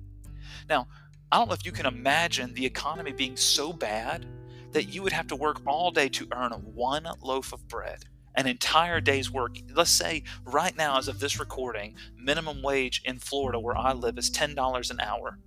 Now, 0.68 0.86
I 1.30 1.38
don't 1.38 1.48
know 1.48 1.54
if 1.54 1.64
you 1.64 1.72
can 1.72 1.86
imagine 1.86 2.52
the 2.52 2.66
economy 2.66 3.12
being 3.12 3.36
so 3.36 3.72
bad 3.72 4.26
that 4.72 4.94
you 4.94 5.02
would 5.02 5.12
have 5.12 5.26
to 5.28 5.36
work 5.36 5.60
all 5.66 5.90
day 5.90 6.08
to 6.10 6.28
earn 6.32 6.52
one 6.52 7.06
loaf 7.22 7.52
of 7.52 7.68
bread 7.68 8.04
an 8.34 8.46
entire 8.46 9.00
day's 9.00 9.30
work. 9.30 9.58
Let's 9.74 9.90
say 9.90 10.22
right 10.44 10.76
now, 10.76 10.98
as 10.98 11.08
of 11.08 11.20
this 11.20 11.38
recording, 11.38 11.94
minimum 12.16 12.62
wage 12.62 13.02
in 13.04 13.18
Florida, 13.18 13.58
where 13.58 13.76
I 13.76 13.92
live, 13.92 14.18
is 14.18 14.30
$10 14.30 14.90
an 14.90 15.00
hour. 15.00 15.38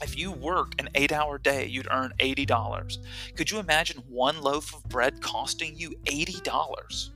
If 0.00 0.18
you 0.18 0.32
work 0.32 0.74
an 0.78 0.88
eight 0.94 1.12
hour 1.12 1.38
day, 1.38 1.66
you'd 1.66 1.88
earn 1.90 2.12
$80. 2.18 2.98
Could 3.36 3.50
you 3.50 3.58
imagine 3.58 4.02
one 4.08 4.40
loaf 4.40 4.74
of 4.74 4.84
bread 4.84 5.20
costing 5.20 5.76
you 5.76 5.90
$80? 6.04 7.10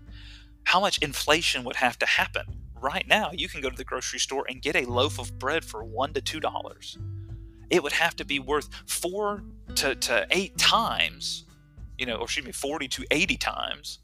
How 0.65 0.81
much 0.81 0.99
inflation 0.99 1.65
would 1.65 1.77
have 1.77 1.99
to 2.01 2.07
happen? 2.07 2.45
Right 2.81 3.07
now, 3.09 3.31
you 3.33 3.49
can 3.49 3.61
go 3.61 3.71
to 3.71 3.77
the 3.77 3.85
grocery 3.85 4.19
store 4.19 4.45
and 4.49 4.63
get 4.63 4.77
a 4.77 4.85
loaf 4.85 5.19
of 5.19 5.39
bread 5.39 5.65
for 5.65 5.85
one 5.85 6.13
to 6.15 6.21
two 6.21 6.41
dollars. 6.41 6.99
It 7.71 7.83
would 7.83 7.93
have 7.93 8.17
to 8.17 8.25
be 8.25 8.39
worth 8.39 8.69
four 8.87 9.43
to, 9.77 9.95
to 9.95 10.27
eight 10.31 10.57
times, 10.59 11.45
you 11.99 12.07
know, 12.07 12.17
or 12.17 12.25
excuse 12.25 12.47
me, 12.47 12.53
40 12.53 12.89
to 12.89 13.05
80 13.11 13.37
times 13.37 13.99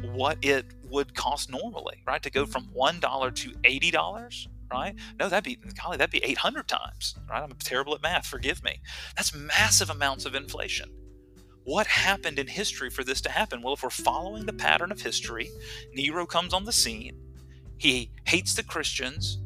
what 0.00 0.38
it 0.42 0.66
would 0.90 1.14
cost 1.14 1.50
normally, 1.50 2.02
right? 2.06 2.22
To 2.22 2.30
go 2.30 2.46
from 2.46 2.68
$1 2.76 3.34
to 3.34 3.50
$80, 3.50 4.46
right? 4.72 4.94
No, 5.18 5.28
that'd 5.28 5.44
be 5.44 5.58
golly, 5.80 5.96
that'd 5.96 6.10
be 6.10 6.24
800 6.24 6.68
times, 6.68 7.14
right? 7.30 7.42
I'm 7.42 7.52
terrible 7.52 7.94
at 7.94 8.02
math, 8.02 8.26
forgive 8.26 8.62
me. 8.64 8.80
That's 9.16 9.34
massive 9.34 9.90
amounts 9.90 10.26
of 10.26 10.34
inflation. 10.34 10.90
What 11.64 11.86
happened 11.86 12.38
in 12.38 12.46
history 12.46 12.90
for 12.90 13.04
this 13.04 13.20
to 13.22 13.30
happen? 13.30 13.62
Well, 13.62 13.74
if 13.74 13.82
we're 13.82 13.90
following 13.90 14.44
the 14.44 14.52
pattern 14.52 14.92
of 14.92 15.00
history, 15.00 15.48
Nero 15.94 16.26
comes 16.26 16.52
on 16.52 16.64
the 16.64 16.72
scene. 16.72 17.18
He 17.78 18.10
hates 18.26 18.54
the 18.54 18.62
Christians, 18.62 19.38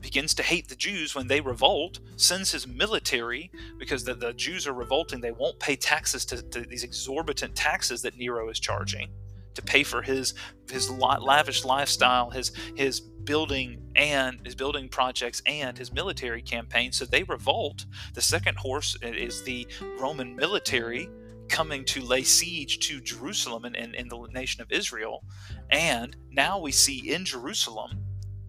begins 0.00 0.34
to 0.34 0.42
hate 0.42 0.68
the 0.68 0.76
Jews 0.76 1.14
when 1.14 1.26
they 1.26 1.40
revolt, 1.40 2.00
sends 2.16 2.52
his 2.52 2.66
military 2.66 3.50
because 3.78 4.04
the, 4.04 4.14
the 4.14 4.32
Jews 4.32 4.66
are 4.66 4.72
revolting. 4.72 5.20
They 5.20 5.32
won't 5.32 5.58
pay 5.58 5.76
taxes 5.76 6.24
to, 6.26 6.42
to 6.42 6.60
these 6.60 6.84
exorbitant 6.84 7.56
taxes 7.56 8.02
that 8.02 8.16
Nero 8.16 8.48
is 8.48 8.60
charging 8.60 9.10
to 9.54 9.62
pay 9.62 9.82
for 9.82 10.02
his 10.02 10.34
his 10.70 10.88
lavish 10.88 11.64
lifestyle, 11.64 12.30
his 12.30 12.52
his 12.76 13.00
building 13.00 13.82
and 13.96 14.40
his 14.44 14.54
building 14.54 14.88
projects 14.88 15.42
and 15.46 15.76
his 15.76 15.92
military 15.92 16.40
campaign. 16.40 16.92
So 16.92 17.04
they 17.04 17.24
revolt. 17.24 17.84
The 18.14 18.22
second 18.22 18.56
horse 18.56 18.96
is 19.02 19.42
the 19.42 19.66
Roman 20.00 20.36
military 20.36 21.10
coming 21.48 21.84
to 21.86 22.02
lay 22.02 22.22
siege 22.22 22.78
to 22.80 23.00
Jerusalem 23.00 23.64
and, 23.64 23.76
and, 23.76 23.94
and 23.94 24.10
the 24.10 24.28
nation 24.32 24.62
of 24.62 24.70
Israel. 24.70 25.24
And 25.70 26.16
now 26.30 26.58
we 26.58 26.72
see 26.72 27.12
in 27.12 27.24
Jerusalem 27.24 28.04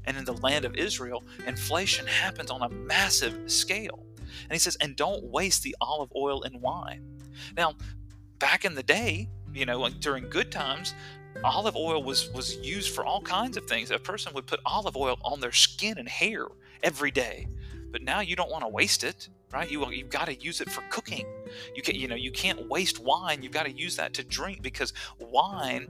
and 0.05 0.17
in 0.17 0.25
the 0.25 0.33
land 0.33 0.65
of 0.65 0.75
Israel, 0.75 1.23
inflation 1.45 2.07
happens 2.07 2.51
on 2.51 2.61
a 2.61 2.69
massive 2.69 3.51
scale. 3.51 4.05
And 4.17 4.53
he 4.53 4.59
says, 4.59 4.77
and 4.81 4.95
don't 4.95 5.23
waste 5.25 5.63
the 5.63 5.75
olive 5.81 6.11
oil 6.15 6.43
and 6.43 6.61
wine. 6.61 7.03
Now, 7.57 7.75
back 8.39 8.65
in 8.65 8.75
the 8.75 8.83
day, 8.83 9.29
you 9.53 9.65
know, 9.65 9.79
like 9.79 9.99
during 9.99 10.29
good 10.29 10.51
times, 10.51 10.93
olive 11.43 11.75
oil 11.75 12.03
was 12.03 12.29
was 12.31 12.57
used 12.57 12.93
for 12.93 13.05
all 13.05 13.21
kinds 13.21 13.57
of 13.57 13.65
things. 13.65 13.91
A 13.91 13.99
person 13.99 14.33
would 14.33 14.47
put 14.47 14.59
olive 14.65 14.95
oil 14.95 15.17
on 15.23 15.39
their 15.39 15.51
skin 15.51 15.97
and 15.97 16.07
hair 16.07 16.47
every 16.83 17.11
day. 17.11 17.47
But 17.91 18.03
now 18.03 18.19
you 18.19 18.35
don't 18.35 18.51
want 18.51 18.63
to 18.63 18.67
waste 18.67 19.03
it, 19.03 19.29
right? 19.51 19.69
You 19.69 19.89
you've 19.91 20.09
got 20.09 20.25
to 20.25 20.35
use 20.35 20.61
it 20.61 20.71
for 20.71 20.81
cooking. 20.89 21.25
You 21.75 21.81
can 21.81 21.95
you 21.95 22.07
know 22.07 22.15
you 22.15 22.31
can't 22.31 22.67
waste 22.69 22.99
wine. 22.99 23.41
You've 23.41 23.51
got 23.51 23.65
to 23.65 23.71
use 23.71 23.95
that 23.95 24.13
to 24.15 24.23
drink 24.23 24.61
because 24.61 24.93
wine 25.19 25.87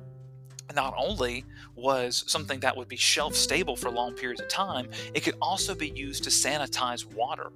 not 0.75 0.93
only 0.97 1.45
was 1.75 2.23
something 2.27 2.59
that 2.61 2.75
would 2.75 2.87
be 2.87 2.95
shelf 2.95 3.35
stable 3.35 3.75
for 3.75 3.89
long 3.89 4.13
periods 4.13 4.41
of 4.41 4.47
time, 4.47 4.89
it 5.13 5.21
could 5.21 5.35
also 5.41 5.73
be 5.75 5.89
used 5.89 6.23
to 6.23 6.29
sanitize 6.29 7.05
water. 7.13 7.51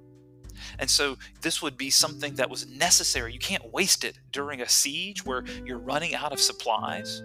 And 0.78 0.88
so 0.88 1.16
this 1.40 1.62
would 1.62 1.76
be 1.76 1.90
something 1.90 2.34
that 2.34 2.48
was 2.50 2.66
necessary. 2.66 3.32
You 3.32 3.38
can't 3.38 3.72
waste 3.72 4.04
it 4.04 4.18
during 4.32 4.60
a 4.60 4.68
siege 4.68 5.24
where 5.24 5.44
you're 5.64 5.78
running 5.78 6.14
out 6.14 6.32
of 6.32 6.40
supplies. 6.40 7.22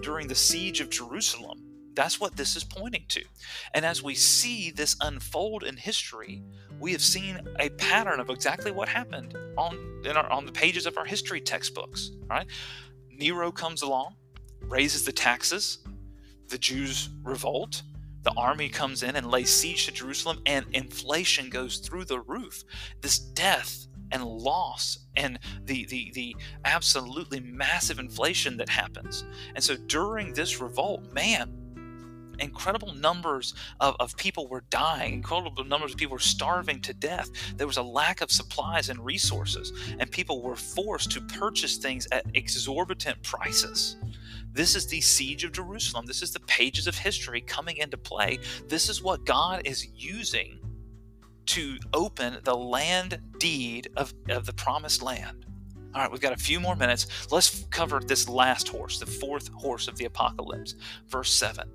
During 0.00 0.26
the 0.26 0.34
siege 0.34 0.80
of 0.80 0.90
Jerusalem, 0.90 1.62
that's 1.94 2.18
what 2.18 2.36
this 2.36 2.56
is 2.56 2.64
pointing 2.64 3.04
to. 3.08 3.22
And 3.74 3.84
as 3.84 4.02
we 4.02 4.14
see 4.14 4.70
this 4.70 4.96
unfold 5.00 5.64
in 5.64 5.76
history, 5.76 6.42
we 6.80 6.92
have 6.92 7.02
seen 7.02 7.38
a 7.60 7.68
pattern 7.70 8.18
of 8.18 8.30
exactly 8.30 8.70
what 8.70 8.88
happened 8.88 9.36
on 9.56 10.02
our, 10.06 10.28
on 10.30 10.46
the 10.46 10.52
pages 10.52 10.86
of 10.86 10.96
our 10.96 11.04
history 11.04 11.40
textbooks. 11.40 12.10
Right? 12.28 12.46
Nero 13.10 13.52
comes 13.52 13.82
along, 13.82 14.16
raises 14.72 15.04
the 15.04 15.12
taxes, 15.12 15.80
the 16.48 16.56
Jews 16.56 17.10
revolt, 17.22 17.82
the 18.22 18.32
army 18.38 18.70
comes 18.70 19.02
in 19.02 19.16
and 19.16 19.30
lays 19.30 19.50
siege 19.50 19.84
to 19.84 19.92
Jerusalem, 19.92 20.40
and 20.46 20.64
inflation 20.72 21.50
goes 21.50 21.76
through 21.76 22.06
the 22.06 22.20
roof. 22.20 22.64
This 23.02 23.18
death 23.18 23.86
and 24.12 24.24
loss 24.24 24.98
and 25.14 25.38
the, 25.64 25.84
the, 25.86 26.10
the 26.14 26.36
absolutely 26.64 27.38
massive 27.40 27.98
inflation 27.98 28.56
that 28.56 28.70
happens. 28.70 29.24
And 29.54 29.62
so 29.62 29.76
during 29.76 30.32
this 30.32 30.58
revolt, 30.58 31.12
man, 31.12 31.52
incredible 32.38 32.94
numbers 32.94 33.52
of, 33.80 33.94
of 34.00 34.16
people 34.16 34.48
were 34.48 34.64
dying, 34.70 35.12
incredible 35.14 35.64
numbers 35.64 35.92
of 35.92 35.98
people 35.98 36.14
were 36.14 36.18
starving 36.18 36.80
to 36.80 36.94
death. 36.94 37.28
There 37.56 37.66
was 37.66 37.76
a 37.76 37.82
lack 37.82 38.22
of 38.22 38.30
supplies 38.30 38.88
and 38.88 39.04
resources, 39.04 39.72
and 39.98 40.10
people 40.10 40.40
were 40.40 40.56
forced 40.56 41.10
to 41.12 41.20
purchase 41.20 41.76
things 41.76 42.08
at 42.10 42.24
exorbitant 42.32 43.22
prices. 43.22 43.96
This 44.52 44.76
is 44.76 44.86
the 44.86 45.00
siege 45.00 45.44
of 45.44 45.52
Jerusalem. 45.52 46.06
This 46.06 46.22
is 46.22 46.32
the 46.32 46.40
pages 46.40 46.86
of 46.86 46.96
history 46.96 47.40
coming 47.40 47.78
into 47.78 47.96
play. 47.96 48.38
This 48.68 48.88
is 48.88 49.02
what 49.02 49.24
God 49.24 49.62
is 49.64 49.88
using 49.96 50.60
to 51.46 51.78
open 51.92 52.38
the 52.44 52.56
land 52.56 53.18
deed 53.38 53.88
of, 53.96 54.14
of 54.28 54.46
the 54.46 54.52
promised 54.52 55.02
land. 55.02 55.46
All 55.94 56.00
right, 56.00 56.10
we've 56.10 56.20
got 56.20 56.32
a 56.32 56.42
few 56.42 56.60
more 56.60 56.76
minutes. 56.76 57.30
Let's 57.30 57.64
cover 57.70 58.00
this 58.00 58.28
last 58.28 58.68
horse, 58.68 58.98
the 58.98 59.06
fourth 59.06 59.48
horse 59.52 59.88
of 59.88 59.96
the 59.96 60.06
apocalypse. 60.06 60.74
Verse 61.08 61.34
7. 61.34 61.68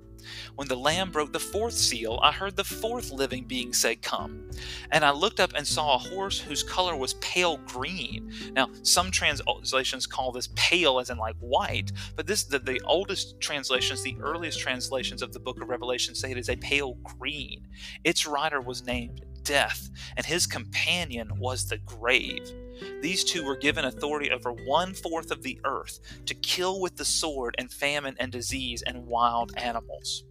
When 0.56 0.68
the 0.68 0.76
Lamb 0.76 1.10
broke 1.10 1.32
the 1.32 1.40
fourth 1.40 1.74
seal, 1.74 2.18
I 2.22 2.32
heard 2.32 2.56
the 2.56 2.64
fourth 2.64 3.10
living 3.10 3.44
being 3.44 3.72
say, 3.72 3.96
Come. 3.96 4.50
And 4.90 5.04
I 5.04 5.10
looked 5.10 5.40
up 5.40 5.52
and 5.54 5.66
saw 5.66 5.94
a 5.94 5.98
horse 5.98 6.40
whose 6.40 6.62
color 6.62 6.96
was 6.96 7.14
pale 7.14 7.58
green. 7.58 8.32
Now, 8.52 8.68
some 8.82 9.10
translations 9.10 10.06
call 10.06 10.32
this 10.32 10.48
pale 10.54 10.98
as 10.98 11.10
in 11.10 11.18
like 11.18 11.36
white, 11.40 11.92
but 12.16 12.26
this 12.26 12.44
the, 12.44 12.58
the 12.58 12.80
oldest 12.84 13.40
translations, 13.40 14.02
the 14.02 14.16
earliest 14.20 14.58
translations 14.58 15.22
of 15.22 15.32
the 15.32 15.40
book 15.40 15.60
of 15.60 15.68
Revelation 15.68 16.14
say 16.14 16.30
it 16.30 16.38
is 16.38 16.48
a 16.48 16.56
pale 16.56 16.94
green. 17.02 17.66
Its 18.04 18.26
rider 18.26 18.60
was 18.60 18.84
named 18.84 19.24
Death, 19.42 19.88
and 20.16 20.26
his 20.26 20.46
companion 20.46 21.38
was 21.38 21.68
the 21.68 21.78
grave. 21.78 22.52
These 23.00 23.24
two 23.24 23.44
were 23.44 23.56
given 23.56 23.84
authority 23.84 24.30
over 24.30 24.52
one 24.52 24.94
fourth 24.94 25.30
of 25.30 25.42
the 25.42 25.60
earth 25.64 26.00
to 26.26 26.34
kill 26.34 26.80
with 26.80 26.96
the 26.96 27.04
sword 27.04 27.54
and 27.58 27.72
famine 27.72 28.16
and 28.18 28.32
disease 28.32 28.82
and 28.82 29.06
wild 29.06 29.52
animals. 29.56 30.24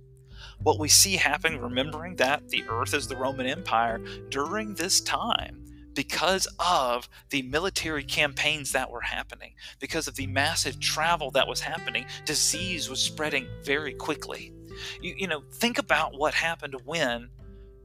What 0.62 0.80
we 0.80 0.88
see 0.88 1.16
happening, 1.16 1.60
remembering 1.60 2.16
that 2.18 2.50
the 2.50 2.64
earth 2.70 2.94
is 2.94 3.08
the 3.08 3.16
Roman 3.16 3.46
Empire 3.46 4.00
during 4.30 4.74
this 4.74 5.02
time, 5.02 5.64
because 5.94 6.48
of 6.60 7.10
the 7.32 7.42
military 7.42 8.04
campaigns 8.04 8.72
that 8.72 8.92
were 8.92 9.02
happening, 9.02 9.56
because 9.80 10.08
of 10.08 10.16
the 10.16 10.28
massive 10.28 10.80
travel 10.80 11.32
that 11.32 11.48
was 11.48 11.60
happening, 11.60 12.06
disease 12.24 12.88
was 12.88 13.00
spreading 13.00 13.48
very 13.64 13.94
quickly. 13.94 14.54
You, 15.02 15.16
you 15.18 15.28
know, 15.28 15.42
think 15.54 15.80
about 15.80 16.14
what 16.16 16.36
happened 16.36 16.76
when 16.86 17.30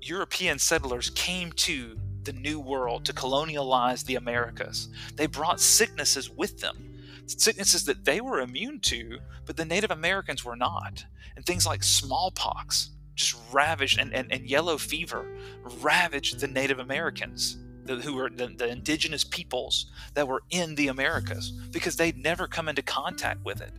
European 0.03 0.59
settlers 0.59 1.09
came 1.11 1.53
to 1.53 1.97
the 2.25 2.33
New 2.33 2.61
World 2.61 3.05
to 3.07 3.13
colonialize 3.13 4.05
the 4.05 4.17
Americas. 4.17 4.89
They 5.17 5.27
brought 5.27 5.61
sicknesses 5.61 6.31
with 6.31 6.61
them, 6.61 6.95
sicknesses 7.27 7.85
that 7.87 8.05
they 8.05 8.21
were 8.21 8.41
immune 8.41 8.81
to, 8.81 9.19
but 9.47 9.57
the 9.57 9.65
Native 9.65 9.91
Americans 9.91 10.45
were 10.45 10.57
not. 10.57 11.05
And 11.37 11.45
things 11.45 11.67
like 11.67 11.83
smallpox 11.83 12.91
just 13.15 13.37
ravaged, 13.53 13.99
and, 13.99 14.13
and, 14.15 14.33
and 14.33 14.49
yellow 14.49 14.79
fever 14.79 15.37
ravaged 15.81 16.41
the 16.41 16.49
Native 16.49 16.79
Americans. 16.79 17.59
The, 17.85 17.97
who 17.97 18.15
were 18.15 18.31
the, 18.31 18.47
the 18.47 18.69
indigenous 18.69 19.25
peoples 19.25 19.91
that 20.15 20.29
were 20.29 20.45
in 20.51 20.77
the 20.77 20.87
Americas 20.87 21.51
because 21.73 21.97
they'd 21.97 22.17
never 22.17 22.47
come 22.47 22.69
into 22.69 22.83
contact 22.83 23.45
with 23.45 23.61
it. 23.61 23.73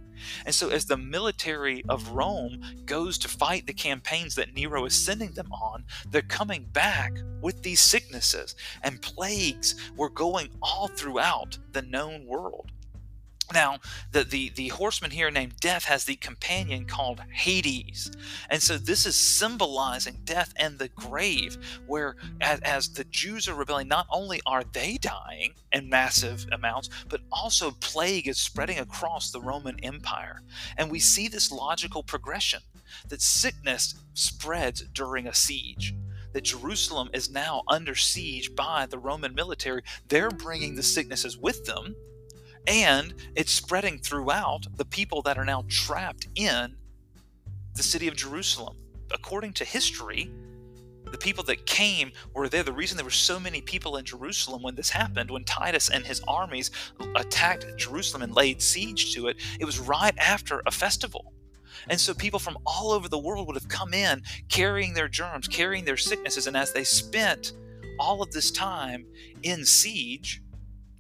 And 0.46 0.54
so, 0.54 0.70
as 0.70 0.86
the 0.86 0.98
military 0.98 1.84
of 1.90 2.10
Rome 2.10 2.62
goes 2.86 3.18
to 3.20 3.28
fight 3.28 3.68
the 3.68 3.74
campaigns 3.74 4.36
that 4.36 4.54
Nero 4.54 4.86
is 4.86 4.96
sending 4.96 5.32
them 5.32 5.52
on, 5.52 5.84
they're 6.10 6.22
coming 6.22 6.66
back 6.72 7.14
with 7.42 7.62
these 7.64 7.82
sicknesses, 7.82 8.56
and 8.84 9.02
plagues 9.02 9.76
were 9.96 10.10
going 10.10 10.50
all 10.62 10.88
throughout 10.88 11.58
the 11.72 11.82
known 11.82 12.26
world. 12.26 12.72
Now, 13.54 13.80
the, 14.12 14.24
the, 14.24 14.50
the 14.50 14.70
horseman 14.70 15.12
here 15.12 15.30
named 15.30 15.60
Death 15.60 15.86
has 15.86 16.06
the 16.06 16.16
companion 16.16 16.86
called 16.86 17.22
Hades. 17.32 18.12
And 18.50 18.62
so 18.62 18.78
this 18.78 19.06
is 19.06 19.16
symbolizing 19.16 20.22
death 20.24 20.54
and 20.58 20.80
the 20.80 20.90
grave, 20.90 21.58
where 21.86 22.16
as, 22.42 22.60
as 22.62 22.90
the 22.90 23.04
Jews 23.04 23.48
are 23.48 23.54
rebelling, 23.54 23.88
not 23.88 24.08
only 24.10 24.42
are 24.48 24.64
they 24.64 24.98
dying 24.98 25.54
in 25.72 25.88
massive 25.88 26.48
amounts, 26.52 26.90
but 27.10 27.22
also 27.32 27.72
plague 27.80 28.28
is 28.28 28.40
spreading 28.40 28.80
across 28.80 29.32
the 29.32 29.42
Roman 29.42 29.78
Empire. 29.84 30.42
And 30.78 30.90
we 30.90 31.00
see 31.00 31.28
this 31.28 31.52
logical 31.52 32.02
progression 32.02 32.62
that 33.10 33.22
sickness 33.22 33.96
spreads 34.14 34.82
during 34.94 35.28
a 35.28 35.34
siege 35.34 35.96
that 36.34 36.44
Jerusalem 36.44 37.10
is 37.14 37.30
now 37.30 37.62
under 37.68 37.94
siege 37.94 38.56
by 38.56 38.88
the 38.88 38.98
Roman 38.98 39.36
military. 39.36 39.84
They're 40.08 40.32
bringing 40.32 40.74
the 40.76 40.82
sicknesses 40.82 41.38
with 41.38 41.66
them 41.66 41.96
and 42.68 43.14
it's 43.36 43.52
spreading 43.52 44.00
throughout 44.00 44.68
the 44.76 44.86
people 44.86 45.22
that 45.24 45.38
are 45.38 45.46
now 45.46 45.66
trapped 45.68 46.28
in 46.36 46.76
the 47.76 47.84
city 47.84 48.08
of 48.08 48.16
Jerusalem. 48.16 48.78
According 49.12 49.54
to 49.54 49.66
history, 49.66 50.32
the 51.14 51.18
people 51.18 51.44
that 51.44 51.68
came 51.68 52.12
were 52.34 52.50
there. 52.50 52.64
The 52.64 52.74
reason 52.74 52.98
there 52.98 53.06
were 53.06 53.12
so 53.12 53.40
many 53.40 53.62
people 53.62 53.98
in 53.98 54.06
Jerusalem 54.06 54.64
when 54.64 54.76
this 54.76 54.90
happened, 54.90 55.30
when 55.30 55.44
Titus 55.44 55.90
and 55.90 56.04
his 56.04 56.22
armies 56.28 56.72
attacked 57.16 57.68
Jerusalem 57.78 58.24
and 58.24 58.34
laid 58.34 58.62
siege 58.62 59.14
to 59.14 59.28
it, 59.28 59.38
it 59.60 59.66
was 59.66 59.80
right 59.80 60.18
after 60.18 60.64
a 60.66 60.72
festival. 60.72 61.34
And 61.88 62.00
so 62.00 62.14
people 62.14 62.40
from 62.40 62.58
all 62.66 62.92
over 62.92 63.08
the 63.08 63.20
world 63.20 63.46
would 63.48 63.56
have 63.56 63.68
come 63.68 63.94
in 63.94 64.24
carrying 64.50 64.94
their 64.94 65.08
germs, 65.08 65.48
carrying 65.48 65.86
their 65.86 65.98
sicknesses. 65.98 66.48
And 66.48 66.58
as 66.58 66.74
they 66.74 66.84
spent 66.84 67.54
all 68.00 68.24
of 68.24 68.32
this 68.32 68.50
time 68.50 69.06
in 69.44 69.66
siege, 69.66 70.42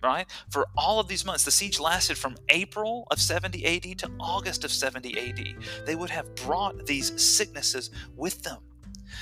right? 0.04 0.28
For 0.50 0.68
all 0.78 1.00
of 1.00 1.08
these 1.08 1.26
months, 1.26 1.46
the 1.46 1.52
siege 1.52 1.80
lasted 1.80 2.18
from 2.18 2.36
April 2.50 3.08
of 3.10 3.20
70 3.20 3.66
AD 3.66 3.98
to 4.00 4.12
August 4.20 4.64
of 4.64 4.72
70 4.72 5.18
AD. 5.18 5.86
They 5.86 5.96
would 5.96 6.10
have 6.10 6.34
brought 6.36 6.86
these 6.86 7.22
sicknesses 7.22 7.90
with 8.16 8.44
them. 8.44 8.58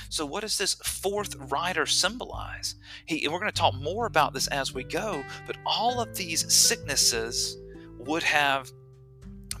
So, 0.08 0.24
what 0.26 0.40
does 0.40 0.58
this 0.58 0.74
fourth 0.74 1.34
rider 1.50 1.86
symbolize? 1.86 2.76
He, 3.06 3.26
we're 3.28 3.38
going 3.38 3.50
to 3.50 3.56
talk 3.58 3.74
more 3.74 4.06
about 4.06 4.32
this 4.32 4.46
as 4.48 4.74
we 4.74 4.84
go, 4.84 5.22
but 5.46 5.56
all 5.66 6.00
of 6.00 6.16
these 6.16 6.50
sicknesses 6.52 7.58
would 7.98 8.22
have 8.22 8.70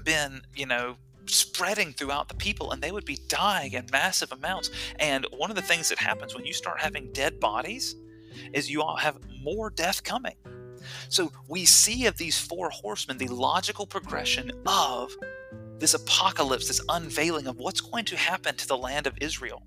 been, 0.04 0.40
you 0.54 0.66
know, 0.66 0.96
spreading 1.26 1.92
throughout 1.92 2.28
the 2.28 2.34
people 2.34 2.72
and 2.72 2.82
they 2.82 2.90
would 2.90 3.04
be 3.04 3.18
dying 3.28 3.72
in 3.72 3.86
massive 3.92 4.32
amounts. 4.32 4.70
And 4.98 5.26
one 5.36 5.50
of 5.50 5.56
the 5.56 5.62
things 5.62 5.88
that 5.88 5.98
happens 5.98 6.34
when 6.34 6.44
you 6.44 6.52
start 6.52 6.80
having 6.80 7.12
dead 7.12 7.38
bodies 7.38 7.94
is 8.52 8.70
you 8.70 8.82
all 8.82 8.96
have 8.96 9.18
more 9.42 9.70
death 9.70 10.02
coming. 10.02 10.34
So 11.08 11.32
we 11.48 11.64
see 11.64 12.06
of 12.06 12.16
these 12.16 12.38
four 12.38 12.70
horsemen 12.70 13.18
the 13.18 13.28
logical 13.28 13.86
progression 13.86 14.52
of 14.66 15.14
this 15.78 15.94
apocalypse, 15.94 16.68
this 16.68 16.80
unveiling 16.88 17.46
of 17.46 17.58
what's 17.58 17.80
going 17.80 18.04
to 18.06 18.16
happen 18.16 18.54
to 18.56 18.68
the 18.68 18.76
land 18.76 19.06
of 19.06 19.18
Israel. 19.20 19.62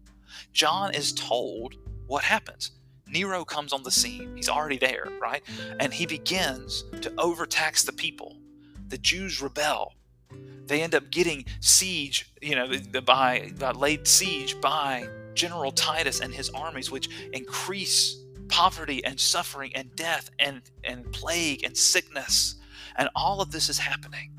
John 0.53 0.93
is 0.93 1.13
told 1.13 1.75
what 2.07 2.23
happens. 2.23 2.71
Nero 3.07 3.45
comes 3.45 3.73
on 3.73 3.83
the 3.83 3.91
scene. 3.91 4.35
He's 4.35 4.49
already 4.49 4.77
there, 4.77 5.07
right? 5.21 5.43
And 5.79 5.93
he 5.93 6.05
begins 6.05 6.83
to 7.01 7.13
overtax 7.17 7.83
the 7.83 7.93
people. 7.93 8.37
The 8.87 8.97
Jews 8.97 9.41
rebel. 9.41 9.93
They 10.67 10.81
end 10.81 10.95
up 10.95 11.11
getting 11.11 11.45
siege, 11.59 12.31
you 12.41 12.55
know, 12.55 12.71
by, 13.05 13.51
by 13.59 13.71
laid 13.71 14.07
siege 14.07 14.59
by 14.59 15.07
General 15.33 15.71
Titus 15.71 16.21
and 16.21 16.33
his 16.33 16.49
armies, 16.49 16.89
which 16.89 17.09
increase 17.33 18.17
poverty 18.55 19.03
and 19.03 19.19
suffering 19.19 19.69
and 19.75 19.93
death 19.97 20.31
and, 20.39 20.61
and 20.85 21.11
plague 21.11 21.65
and 21.65 21.75
sickness. 21.75 22.55
And 22.95 23.09
all 23.13 23.41
of 23.41 23.51
this 23.51 23.67
is 23.67 23.77
happening. 23.77 24.31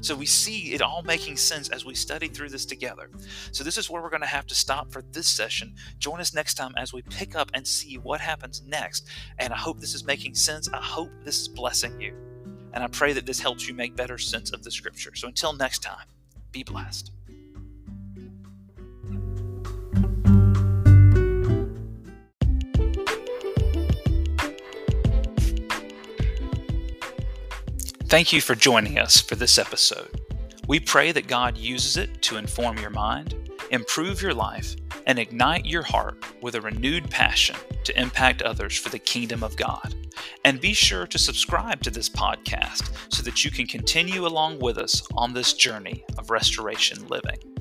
So 0.00 0.14
we 0.14 0.26
see 0.26 0.72
it 0.72 0.80
all 0.80 1.02
making 1.02 1.36
sense 1.36 1.68
as 1.70 1.84
we 1.84 1.94
study 1.96 2.28
through 2.28 2.50
this 2.50 2.64
together. 2.64 3.10
So 3.50 3.64
this 3.64 3.76
is 3.76 3.90
where 3.90 4.00
we're 4.00 4.10
going 4.10 4.22
to 4.22 4.28
have 4.28 4.46
to 4.46 4.54
stop 4.54 4.92
for 4.92 5.02
this 5.10 5.26
session. 5.26 5.74
Join 5.98 6.20
us 6.20 6.32
next 6.32 6.54
time 6.54 6.72
as 6.76 6.92
we 6.92 7.02
pick 7.02 7.34
up 7.34 7.50
and 7.52 7.66
see 7.66 7.98
what 7.98 8.20
happens 8.20 8.62
next. 8.64 9.08
And 9.40 9.52
I 9.52 9.56
hope 9.56 9.80
this 9.80 9.94
is 9.94 10.04
making 10.04 10.36
sense. 10.36 10.68
I 10.72 10.80
hope 10.80 11.10
this 11.24 11.40
is 11.40 11.48
blessing 11.48 12.00
you. 12.00 12.14
And 12.74 12.84
I 12.84 12.86
pray 12.86 13.12
that 13.12 13.26
this 13.26 13.40
helps 13.40 13.66
you 13.66 13.74
make 13.74 13.96
better 13.96 14.18
sense 14.18 14.52
of 14.52 14.62
the 14.62 14.70
scripture. 14.70 15.16
So 15.16 15.26
until 15.26 15.52
next 15.52 15.80
time, 15.80 16.06
be 16.52 16.62
blessed. 16.62 17.10
Thank 28.14 28.32
you 28.32 28.40
for 28.40 28.54
joining 28.54 29.00
us 29.00 29.20
for 29.20 29.34
this 29.34 29.58
episode. 29.58 30.20
We 30.68 30.78
pray 30.78 31.10
that 31.10 31.26
God 31.26 31.58
uses 31.58 31.96
it 31.96 32.22
to 32.22 32.36
inform 32.36 32.78
your 32.78 32.90
mind, 32.90 33.50
improve 33.72 34.22
your 34.22 34.32
life, 34.32 34.76
and 35.08 35.18
ignite 35.18 35.66
your 35.66 35.82
heart 35.82 36.22
with 36.40 36.54
a 36.54 36.60
renewed 36.60 37.10
passion 37.10 37.56
to 37.82 38.00
impact 38.00 38.40
others 38.40 38.78
for 38.78 38.88
the 38.88 39.00
kingdom 39.00 39.42
of 39.42 39.56
God. 39.56 39.96
And 40.44 40.60
be 40.60 40.74
sure 40.74 41.08
to 41.08 41.18
subscribe 41.18 41.82
to 41.82 41.90
this 41.90 42.08
podcast 42.08 42.88
so 43.12 43.24
that 43.24 43.44
you 43.44 43.50
can 43.50 43.66
continue 43.66 44.28
along 44.28 44.60
with 44.60 44.78
us 44.78 45.02
on 45.16 45.34
this 45.34 45.52
journey 45.52 46.04
of 46.16 46.30
restoration 46.30 47.08
living. 47.08 47.53